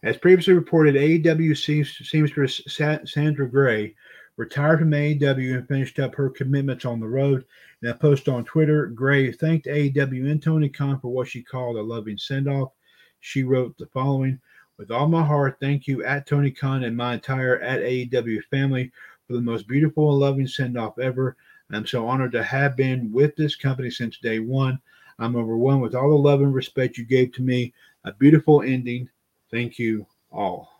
[0.03, 2.61] As previously reported, AEW seamstress
[3.07, 3.95] Sandra Gray
[4.37, 7.45] retired from AEW and finished up her commitments on the road.
[7.83, 11.77] In a post on Twitter, Gray thanked AEW and Tony Khan for what she called
[11.77, 12.73] a loving send off.
[13.21, 14.41] She wrote the following
[14.77, 18.91] With all my heart, thank you at Tony Khan and my entire at AEW family
[19.27, 21.37] for the most beautiful and loving send off ever.
[21.71, 24.79] I'm so honored to have been with this company since day one.
[25.19, 27.73] I'm overwhelmed with all the love and respect you gave to me.
[28.05, 29.09] A beautiful ending.
[29.51, 30.74] Thank you all.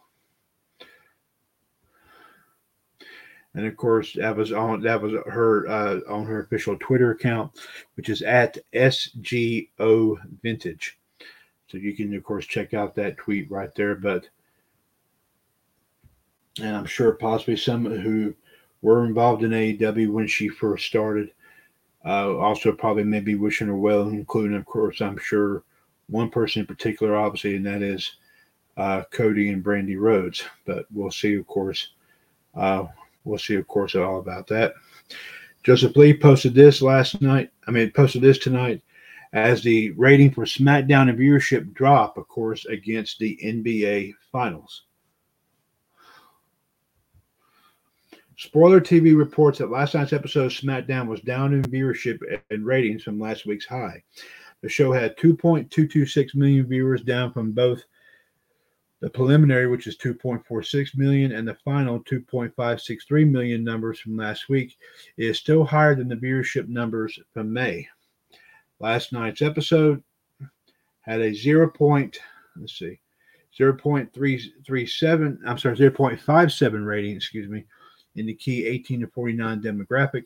[3.55, 7.53] And of course, that was on that was her uh, on her official Twitter account,
[7.95, 10.99] which is at SGO Vintage.
[11.69, 13.95] So you can of course check out that tweet right there.
[13.95, 14.29] But
[16.61, 18.35] and I'm sure possibly some who
[18.83, 21.31] were involved in AEW when she first started.
[22.05, 25.63] Uh, also, probably maybe wishing her well, including, of course, I'm sure
[26.09, 28.17] one person in particular, obviously, and that is
[28.77, 30.45] uh, Cody and Brandi Rhodes.
[30.67, 31.93] But we'll see, of course.
[32.55, 32.87] Uh,
[33.25, 34.75] we'll see, of course, all about that.
[35.63, 37.51] Joseph Lee posted this last night.
[37.67, 38.83] I mean, posted this tonight
[39.33, 44.85] as the rating for SmackDown and viewership drop, of course, against the NBA Finals.
[48.37, 52.19] Spoiler TV reports that last night's episode of SmackDown was down in viewership
[52.51, 54.03] and ratings from last week's high.
[54.61, 57.83] The show had 2.226 million viewers, down from both
[59.05, 64.79] the preliminary, which is 2.46 million, and the final 2.563 million numbers from last week.
[65.19, 67.87] is still higher than the viewership numbers from May.
[68.81, 70.03] Last night's episode
[71.03, 71.69] had a 0.
[71.69, 72.19] Point,
[72.57, 72.99] let's see,
[73.61, 77.67] 0.337, I'm sorry, 0.57 rating, excuse me,
[78.17, 80.25] in the key 18 to 49 demographic.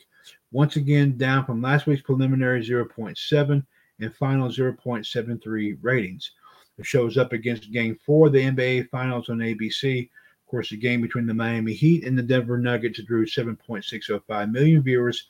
[0.53, 3.67] Once again, down from last week's preliminary 0.7
[3.99, 6.31] and final 0.73 ratings.
[6.79, 10.05] The show is up against game four of the NBA Finals on ABC.
[10.05, 14.83] Of course, the game between the Miami Heat and the Denver Nuggets drew 7.605 million
[14.83, 15.27] viewers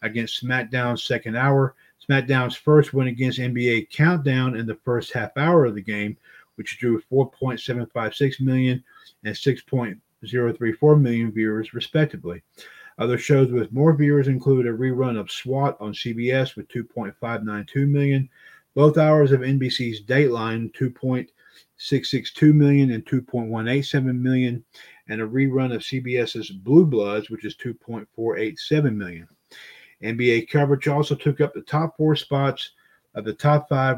[0.00, 1.74] against SmackDown's second hour.
[2.08, 6.16] SmackDown's first win against NBA Countdown in the first half hour of the game,
[6.54, 8.82] which drew 4.756 million
[9.22, 12.42] and 6.034 million viewers, respectively.
[12.98, 18.30] Other shows with more viewers include a rerun of SWAT on CBS with 2.592 million,
[18.76, 24.62] both hours of NBC's Dateline 2.662 million and 2.187 million,
[25.08, 29.26] and a rerun of CBS's Blue Bloods, which is 2.487 million.
[30.02, 32.72] NBA coverage also took up the top four spots
[33.14, 33.96] of the top five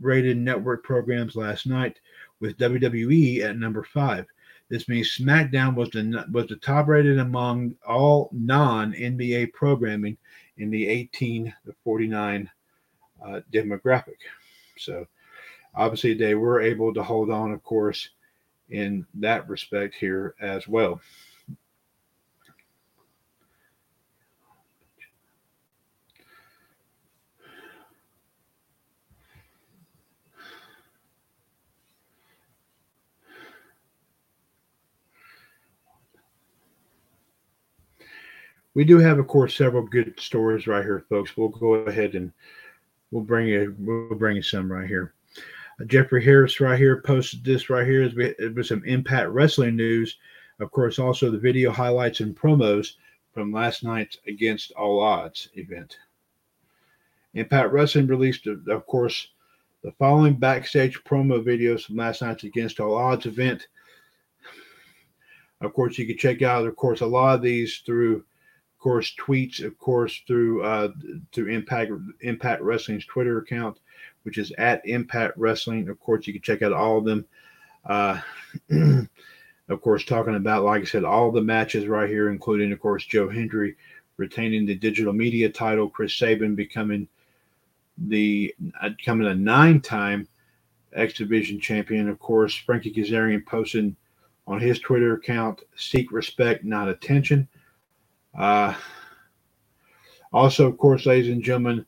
[0.00, 2.00] rated network programs last night,
[2.40, 4.26] with WWE at number five.
[4.68, 10.16] This means SmackDown was the was the top rated among all non NBA programming
[10.56, 12.50] in the 18 to 49
[13.24, 14.18] uh, demographic.
[14.76, 15.06] So
[15.74, 18.10] obviously they were able to hold on, of course,
[18.70, 21.00] in that respect here as well.
[38.78, 41.36] we do have, of course, several good stories right here, folks.
[41.36, 42.32] We'll go ahead and
[43.10, 45.14] we'll bring you we'll bring you some right here.
[45.80, 48.02] Uh, Jeffrey Harris right here posted this right here.
[48.02, 50.16] It was some Impact Wrestling news.
[50.60, 52.94] Of course, also the video highlights and promos
[53.32, 55.96] from last night's Against All Odds event.
[57.34, 59.28] Impact Wrestling released, of course,
[59.84, 63.68] the following backstage promo videos from last night's Against All Odds event.
[65.60, 68.24] Of course, you can check out, of course, a lot of these through
[68.78, 70.92] of course, tweets, of course, through uh,
[71.32, 71.90] through Impact
[72.20, 73.80] Impact Wrestling's Twitter account,
[74.22, 75.88] which is at Impact Wrestling.
[75.88, 77.26] Of course, you can check out all of them.
[77.84, 78.20] Uh,
[79.68, 83.04] of course, talking about, like I said, all the matches right here, including, of course,
[83.04, 83.74] Joe Hendry
[84.16, 87.08] retaining the digital media title, Chris Sabin becoming
[87.96, 90.28] the uh, becoming a nine-time
[90.92, 92.08] X Division champion.
[92.08, 93.96] Of course, Frankie Kazarian posting
[94.46, 97.48] on his Twitter account, "Seek respect, not attention."
[98.36, 98.74] Uh,
[100.32, 101.84] also, of course, ladies and gentlemen,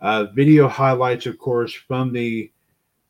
[0.00, 2.50] uh, video highlights, of course, from the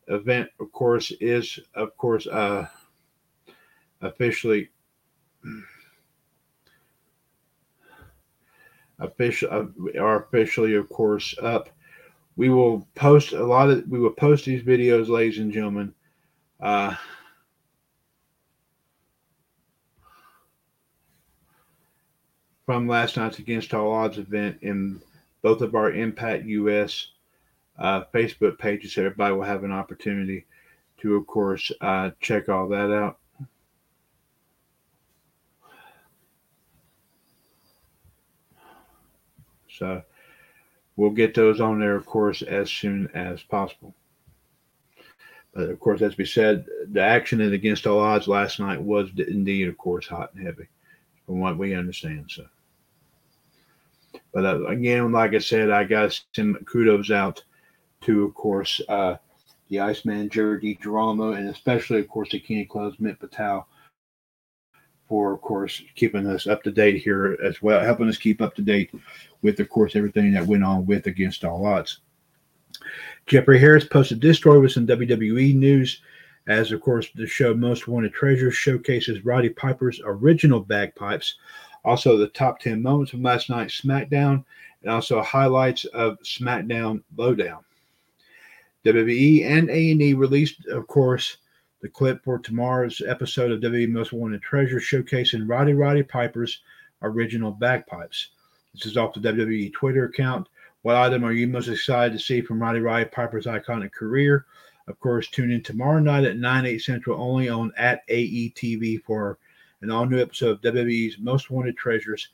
[0.09, 2.67] event, of course, is, of course, uh,
[4.03, 4.69] officially
[8.99, 11.69] official uh, are officially of course up.
[12.37, 15.95] We will post a lot of we will post these videos ladies and gentlemen
[16.61, 16.95] uh,
[22.67, 25.01] from last night's Against All Odds event in
[25.41, 27.13] both of our Impact US
[27.79, 28.99] uh, Facebook pages.
[28.99, 30.45] Everybody will have an opportunity
[30.99, 33.19] to, of course, uh, check all that out.
[39.69, 40.03] So
[40.97, 43.95] we'll get those on there, of course, as soon as possible.
[45.55, 49.11] But of course, as we said, the action in Against All Odds last night was
[49.17, 50.67] indeed, of course, hot and heavy,
[51.27, 52.25] from what we understand.
[52.29, 52.47] So.
[54.37, 57.43] But uh, again, like I said, I got some kudos out
[58.03, 59.17] to, of course, uh,
[59.71, 63.67] the Iceman, Jared Girolamo, and especially, of course, the King of Club's Mitt Patel
[65.09, 68.55] for, of course, keeping us up to date here as well, helping us keep up
[68.57, 68.91] to date
[69.41, 72.01] with, of course, everything that went on with Against All Odds.
[73.25, 76.03] Jeffrey Harris posted this story with some WWE news,
[76.47, 81.37] as, of course, the show Most Wanted Treasures showcases Roddy Piper's original bagpipes
[81.87, 84.45] also the top 10 moments from last night's SmackDown,
[84.83, 87.65] and also highlights of SmackDown Lowdown.
[88.85, 91.39] WWE and A&E released, of course,
[91.81, 96.61] the clip for tomorrow's episode of WWE Most Wanted Treasure showcasing Roddy Roddy Piper's
[97.03, 98.31] original bagpipes.
[98.75, 100.49] This is off the WWE Twitter account.
[100.83, 104.47] What item are you most excited to see from Roddy Roddy Piper's iconic career?
[104.89, 109.39] Of course, tune in tomorrow night at 9, 8 Central only on at AETV for
[109.83, 112.29] an all new episode of WWE's Most Wanted Treasures.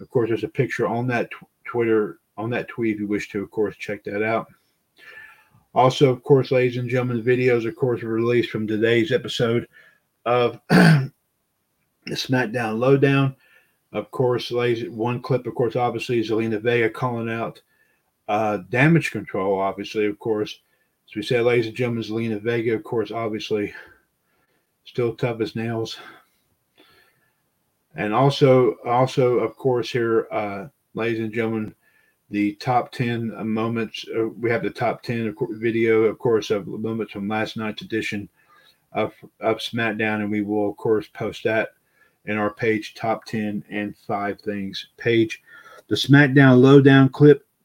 [0.00, 3.28] Of course, there's a picture on that tw- Twitter, on that tweet if you wish
[3.30, 4.46] to, of course, check that out.
[5.74, 9.68] Also, of course, ladies and gentlemen, videos, of course, were released from today's episode
[10.24, 11.12] of the
[12.08, 13.36] SmackDown Lowdown.
[13.92, 17.60] Of course, ladies, one clip, of course, obviously, is Zelina Vega calling out
[18.28, 20.60] uh, damage control, obviously, of course.
[21.08, 23.72] As we said, ladies and gentlemen, Zelina Vega, of course, obviously,
[24.84, 25.98] still tough as nails.
[27.94, 31.74] And also, also, of course, here, uh, ladies and gentlemen,
[32.30, 34.04] the top 10 moments.
[34.14, 37.56] Uh, we have the top 10 of course, video, of course, of moments from last
[37.56, 38.28] night's edition
[38.92, 40.20] of, of SmackDown.
[40.20, 41.70] And we will, of course, post that
[42.26, 45.42] in our page, top 10 and five things page.
[45.88, 47.46] The SmackDown lowdown clip.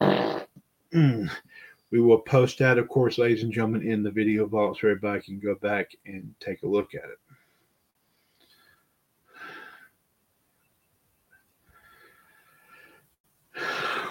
[1.94, 5.20] We will post that, of course, ladies and gentlemen, in the video vault so everybody
[5.20, 7.18] can go back and take a look at it.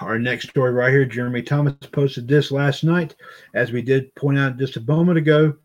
[0.03, 3.15] Our next story right here, Jeremy Thomas posted this last night.
[3.53, 5.55] As we did point out just a moment ago,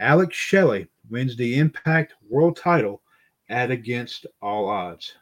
[0.00, 3.02] Alex Shelley wins the Impact World title
[3.48, 5.14] at Against All Odds.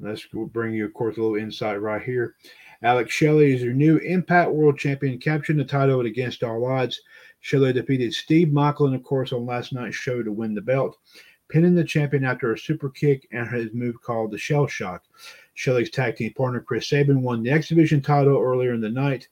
[0.00, 2.34] Let's bring you, of course, a little insight right here.
[2.82, 7.00] Alex Shelley is your new Impact World Champion, capturing the title at Against All Odds.
[7.38, 10.98] Shelley defeated Steve Maclin, of course, on last night's show to win the belt,
[11.48, 15.04] pinning the champion after a super kick and his move called the Shell Shock.
[15.60, 19.28] Shelley's tag team partner Chris Sabin won the X Division title earlier in the night.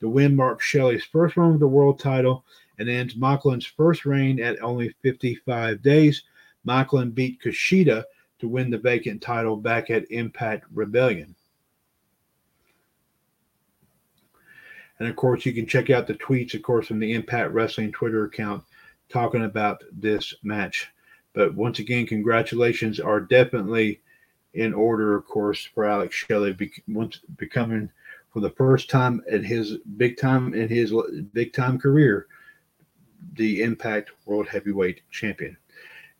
[0.00, 2.44] The win marks Shelley's first run of the world title
[2.78, 6.22] and ends Maclin's first reign at only 55 days.
[6.66, 8.04] Macklin beat Kushida
[8.40, 11.34] to win the vacant title back at Impact Rebellion.
[14.98, 17.90] And of course, you can check out the tweets, of course, from the Impact Wrestling
[17.90, 18.64] Twitter account
[19.08, 20.90] talking about this match.
[21.32, 24.02] But once again, congratulations are definitely
[24.54, 26.56] in order, of course, for Alex Shelley
[26.88, 27.90] once becoming
[28.32, 30.92] for the first time in his big time in his
[31.32, 32.26] big time career
[33.34, 35.56] the Impact World Heavyweight Champion.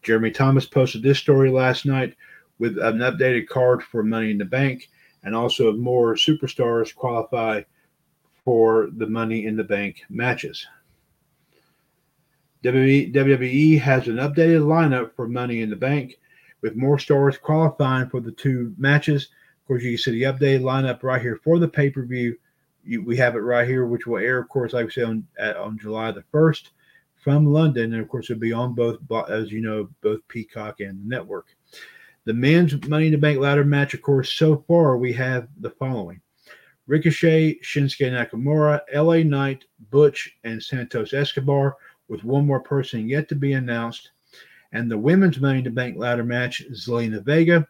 [0.02, 2.14] Jeremy Thomas posted this story last night
[2.58, 4.88] with an updated card for Money in the Bank,
[5.24, 7.62] and also more superstars qualify
[8.44, 10.66] for the Money in the Bank matches.
[12.62, 16.18] WWE has an updated lineup for Money in the Bank
[16.62, 19.28] with more stars qualifying for the two matches.
[19.62, 22.36] Of course, you can see the updated lineup right here for the pay per view.
[23.04, 25.78] We have it right here, which will air, of course, like we said, on, on
[25.78, 26.70] July the 1st
[27.22, 27.92] from London.
[27.92, 31.48] And of course, it'll be on both, as you know, both Peacock and the network.
[32.24, 35.70] The men's Money in the Bank ladder match, of course, so far we have the
[35.70, 36.20] following
[36.86, 41.76] Ricochet, Shinsuke Nakamura, LA Knight, Butch, and Santos Escobar,
[42.08, 44.10] with one more person yet to be announced.
[44.72, 47.66] And the women's Money the Bank ladder match, Zelina Vega,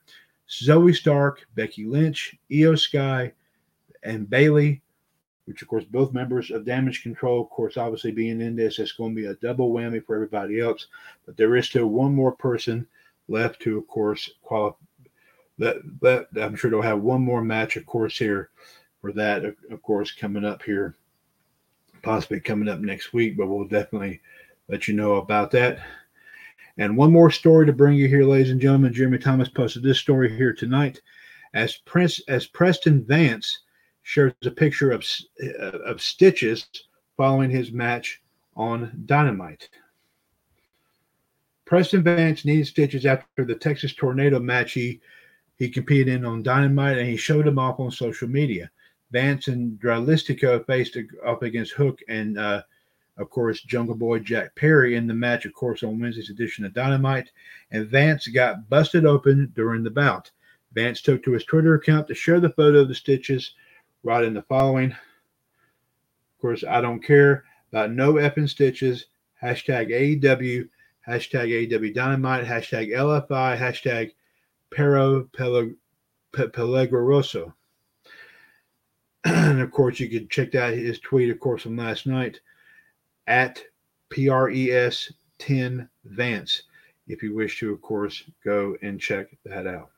[0.48, 3.32] Zoey Stark, Becky Lynch, Iyo Sky,
[4.02, 4.82] and Bayley,
[5.46, 8.92] which of course both members of Damage Control, of course, obviously being in this, it's
[8.92, 10.86] going to be a double whammy for everybody else.
[11.26, 12.86] But there is still one more person
[13.28, 14.76] left to, of course, qualify.
[15.58, 18.48] That, that I'm sure they'll have one more match, of course, here
[19.00, 20.94] for that, of course, coming up here,
[22.02, 23.36] possibly coming up next week.
[23.36, 24.20] But we'll definitely
[24.68, 25.80] let you know about that.
[26.80, 28.94] And one more story to bring you here, ladies and gentlemen.
[28.94, 31.02] Jeremy Thomas posted this story here tonight.
[31.52, 33.60] As Prince, as Preston Vance
[34.02, 35.04] shares a picture of
[35.84, 36.66] of stitches
[37.18, 38.22] following his match
[38.56, 39.68] on Dynamite.
[41.66, 45.02] Preston Vance needed stitches after the Texas Tornado match he
[45.56, 48.70] he competed in on Dynamite, and he showed them off on social media.
[49.10, 50.96] Vance and Dralistico faced
[51.26, 52.62] up against Hook and uh,
[53.20, 56.72] of course, Jungle Boy Jack Perry in the match, of course, on Wednesday's edition of
[56.72, 57.30] Dynamite.
[57.70, 60.30] And Vance got busted open during the bout.
[60.72, 63.52] Vance took to his Twitter account to share the photo of the stitches,
[64.02, 64.92] writing the following.
[64.92, 69.04] Of course, I don't care about no effing stitches.
[69.42, 70.70] Hashtag AEW,
[71.06, 74.12] hashtag AEW Dynamite, hashtag LFI, hashtag
[74.70, 77.52] Pero Peligroso.
[79.24, 82.40] and of course, you can check out his tweet, of course, from last night
[83.26, 83.62] at
[84.10, 86.62] PRES 10 Vance
[87.10, 89.90] if you wish to, of course, go and check that out.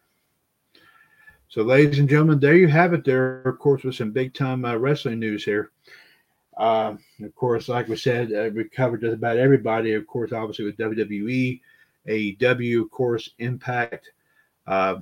[1.49, 3.05] So, ladies and gentlemen, there you have it.
[3.05, 5.70] There, of course, with some big time uh, wrestling news here.
[6.57, 9.93] Uh, of course, like we said, uh, we covered just about everybody.
[9.93, 11.61] Of course, obviously with WWE,
[12.09, 14.11] AEW, of course, Impact,
[14.66, 14.97] uh,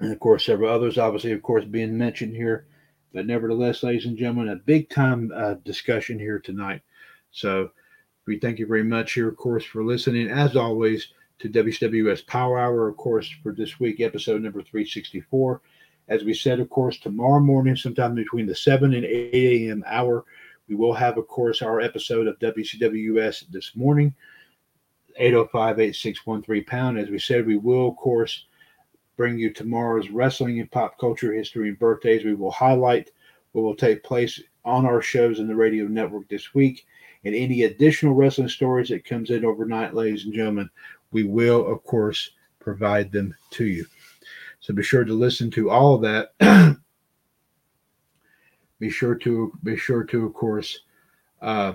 [0.00, 0.98] and of course several others.
[0.98, 2.66] Obviously, of course, being mentioned here
[3.12, 6.82] But nevertheless, ladies and gentlemen, a big time uh, discussion here tonight.
[7.32, 7.70] So
[8.26, 10.28] we thank you very much here, of course, for listening.
[10.28, 11.08] As always,
[11.40, 15.60] to WCWUS Power Hour, of course, for this week, episode number 364.
[16.08, 19.82] As we said, of course, tomorrow morning, sometime between the 7 and 8 a.m.
[19.86, 20.24] hour,
[20.68, 24.14] we will have, of course, our episode of WCWUS this morning,
[25.16, 26.98] 805 8613 pound.
[26.98, 28.46] As we said, we will, of course,
[29.16, 32.24] bring you tomorrow's wrestling and pop culture history and birthdays.
[32.24, 33.10] We will highlight
[33.52, 36.86] what will take place on our shows in the radio network this week
[37.24, 40.68] and any additional wrestling stories that comes in overnight, ladies and gentlemen,
[41.12, 43.86] we will, of course, provide them to you.
[44.60, 46.32] So be sure to listen to all of that.
[48.78, 50.80] be sure to be sure to, of course,
[51.40, 51.74] uh,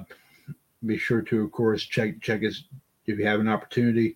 [0.86, 2.64] be sure to, of course, check check us
[3.06, 4.16] if you have an opportunity.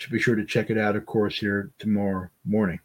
[0.00, 2.78] To be sure to check it out, of course, here tomorrow morning.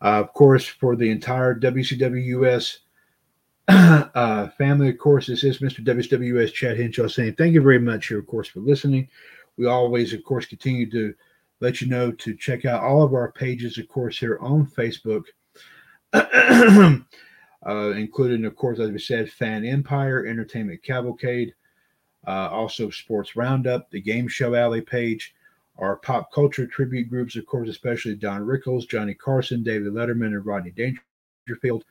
[0.00, 2.78] Uh, of course, for the entire WCWUS
[3.68, 5.82] uh, family, of course, this is Mr.
[5.82, 9.08] WWS Chad Henshaw saying thank you very much here, of course, for listening.
[9.56, 11.14] We always, of course, continue to
[11.60, 15.24] let you know to check out all of our pages, of course, here on Facebook,
[16.12, 17.00] uh,
[17.66, 21.54] including, of course, as we said, Fan Empire, Entertainment Cavalcade,
[22.26, 25.34] uh, also Sports Roundup, the Game Show Alley page,
[25.78, 30.44] our pop culture tribute groups, of course, especially Don Rickles, Johnny Carson, David Letterman, and
[30.44, 31.84] Rodney Dangerfield,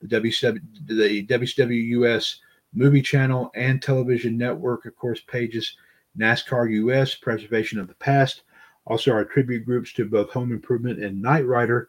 [0.00, 2.36] the, WCW, the WCWUS
[2.72, 5.76] movie channel and television network, of course, pages
[6.18, 8.42] NASCAR US, Preservation of the Past.
[8.86, 11.88] Also, our tribute groups to both Home Improvement and Knight Rider.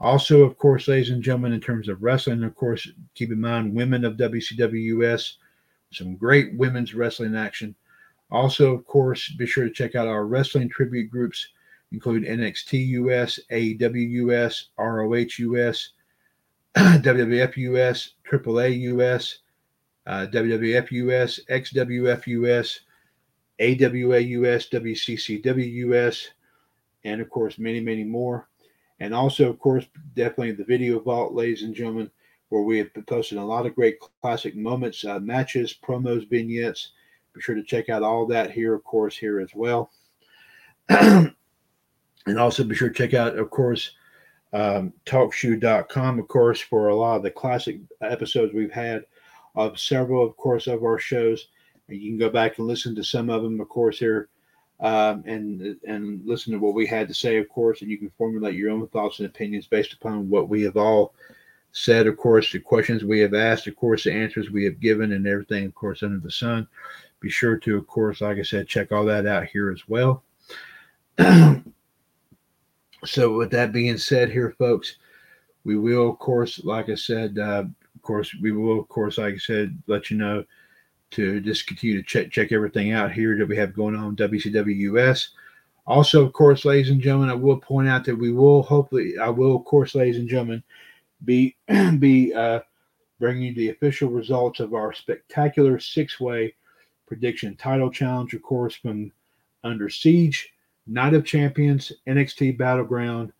[0.00, 3.72] Also, of course, ladies and gentlemen, in terms of wrestling, of course, keep in mind
[3.72, 5.38] women of WCW US,
[5.92, 7.74] some great women's wrestling action.
[8.30, 11.46] Also, of course, be sure to check out our wrestling tribute groups,
[11.92, 15.90] include NXT US, AEW US, ROH US,
[16.76, 19.38] WWF US, AAA US,
[20.06, 22.80] uh, WWF US, XWF US,
[23.60, 26.30] AWA US, WCCW US,
[27.04, 28.48] and of course, many, many more.
[29.00, 32.10] And also, of course, definitely the video vault, ladies and gentlemen,
[32.48, 36.92] where we have posted a lot of great classic moments, uh, matches, promos, vignettes.
[37.32, 39.90] Be sure to check out all that here, of course, here as well.
[40.88, 41.34] and
[42.38, 43.92] also be sure to check out, of course,
[44.52, 49.04] um, talkshoe.com, of course, for a lot of the classic episodes we've had
[49.54, 51.48] of several, of course, of our shows.
[51.88, 54.28] You can go back and listen to some of them, of course, here
[54.80, 58.10] um, and and listen to what we had to say, of course, and you can
[58.18, 61.14] formulate your own thoughts and opinions based upon what we have all
[61.72, 65.12] said, of course, the questions we have asked, of course, the answers we have given,
[65.12, 66.66] and everything, of course, under the sun.
[67.20, 70.22] Be sure to, of course, like I said, check all that out here as well.
[73.04, 74.96] so, with that being said, here, folks,
[75.64, 77.64] we will, of course, like I said, uh,
[77.94, 80.44] of course, we will, of course, like I said, let you know
[81.12, 85.28] to just continue to check check everything out here that we have going on WCWUS.
[85.86, 89.28] Also, of course, ladies and gentlemen, I will point out that we will hopefully, I
[89.28, 90.62] will, of course, ladies and gentlemen,
[91.24, 91.56] be
[91.98, 92.60] be uh,
[93.18, 96.54] bringing you the official results of our spectacular six-way
[97.06, 99.12] prediction title challenge, of course, from
[99.64, 100.52] Under Siege,
[100.86, 103.32] Night of Champions, NXT Battleground,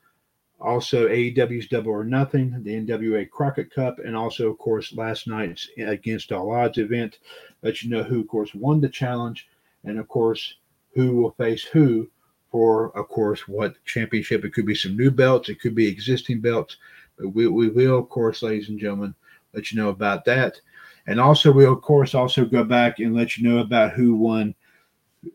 [0.61, 5.69] also AEW's Double or Nothing, the NWA Crockett Cup, and also, of course, last night's
[5.77, 7.19] Against All Odds event.
[7.63, 9.49] Let you know who, of course, won the challenge,
[9.85, 10.55] and of course,
[10.95, 12.09] who will face who
[12.51, 14.45] for, of course, what championship.
[14.45, 16.77] It could be some new belts, it could be existing belts,
[17.19, 19.15] but we, we will, of course, ladies and gentlemen,
[19.55, 20.61] let you know about that.
[21.07, 24.55] And also, we'll, of course, also go back and let you know about who won,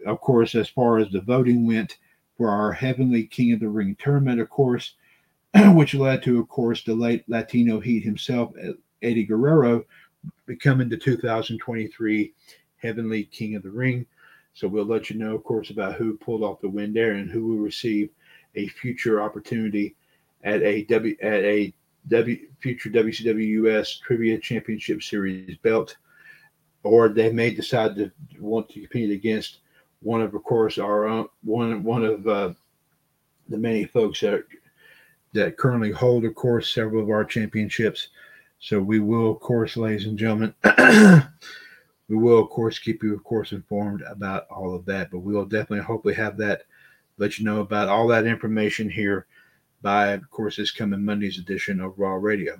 [0.06, 1.98] of course, as far as the voting went
[2.38, 4.96] for our Heavenly King of the Ring tournament, of course.
[5.74, 8.54] which led to, of course, the late Latino Heat himself,
[9.02, 9.86] Eddie Guerrero,
[10.46, 12.34] becoming the 2023
[12.78, 14.06] Heavenly King of the Ring.
[14.54, 17.30] So we'll let you know, of course, about who pulled off the win there and
[17.30, 18.10] who will receive
[18.56, 19.96] a future opportunity
[20.44, 21.74] at a W at a
[22.08, 25.98] W future WCW US Trivia Championship Series belt,
[26.84, 29.60] or they may decide to want to compete against
[30.02, 32.54] one of, of course, our own, one one of uh,
[33.50, 34.44] the many folks that
[35.34, 38.10] that currently hold, of course, several of our championships.
[38.60, 40.54] So we will, of course, ladies and gentlemen,
[42.08, 45.12] we will, of course, keep you, of course, informed about all of that.
[45.12, 46.64] But we will definitely, hopefully, have that,
[47.18, 49.28] let you know about all that information here
[49.82, 52.60] by, of course, this coming Monday's edition of Raw Radio.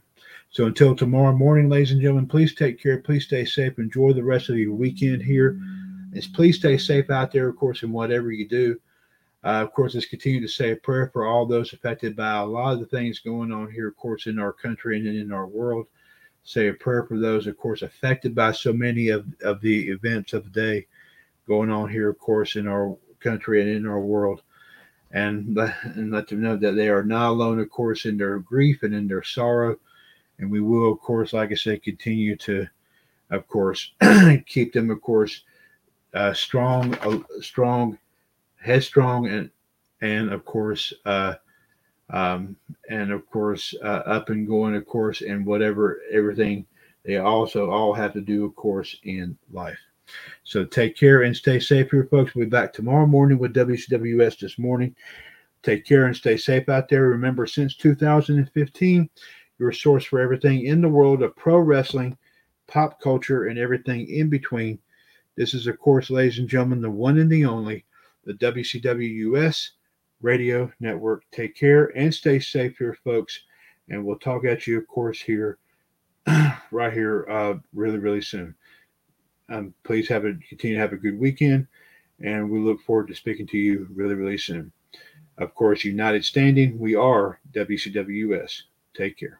[0.52, 3.00] So until tomorrow morning, ladies and gentlemen, please take care.
[3.00, 3.80] Please stay safe.
[3.80, 5.60] Enjoy the rest of your weekend here.
[6.14, 8.80] And please stay safe out there, of course, in whatever you do.
[9.44, 12.46] Uh, of course, let's continue to say a prayer for all those affected by a
[12.46, 15.48] lot of the things going on here, of course, in our country and in our
[15.48, 15.88] world.
[16.44, 20.34] say a prayer for those, of course, affected by so many of, of the events
[20.34, 20.86] of the day
[21.48, 24.42] going on here, of course, in our country and in our world.
[25.12, 28.84] And and let them know that they are not alone, of course, in their grief
[28.84, 29.78] and in their sorrow.
[30.40, 32.68] And we will, of course, like I said, continue to,
[33.30, 33.94] of course,
[34.46, 35.44] keep them, of course,
[36.18, 37.98] uh, strong, uh, strong,
[38.60, 39.52] headstrong, and
[40.02, 41.36] and of course, uh,
[42.10, 42.56] um,
[42.90, 46.66] and of course, uh, up and going, of course, and whatever everything
[47.06, 49.78] they also all have to do, of course, in life.
[50.44, 52.34] So take care and stay safe here, folks.
[52.34, 54.96] We'll be back tomorrow morning with WCWS this morning.
[55.62, 57.04] Take care and stay safe out there.
[57.04, 59.10] Remember, since 2015,
[59.60, 62.18] your source for everything in the world of pro wrestling,
[62.66, 64.80] pop culture, and everything in between.
[65.38, 67.86] This is, of course, ladies and gentlemen, the one and the only,
[68.26, 69.70] the WCWUS
[70.20, 71.24] Radio Network.
[71.32, 73.42] Take care and stay safe here, folks.
[73.88, 75.60] And we'll talk at you, of course, here,
[76.72, 78.56] right here, uh, really, really soon.
[79.50, 81.68] Um, please have a continue to have a good weekend,
[82.20, 84.72] and we look forward to speaking to you really, really soon.
[85.38, 88.64] Of course, United Standing, we are WCWS.
[88.94, 89.40] Take care.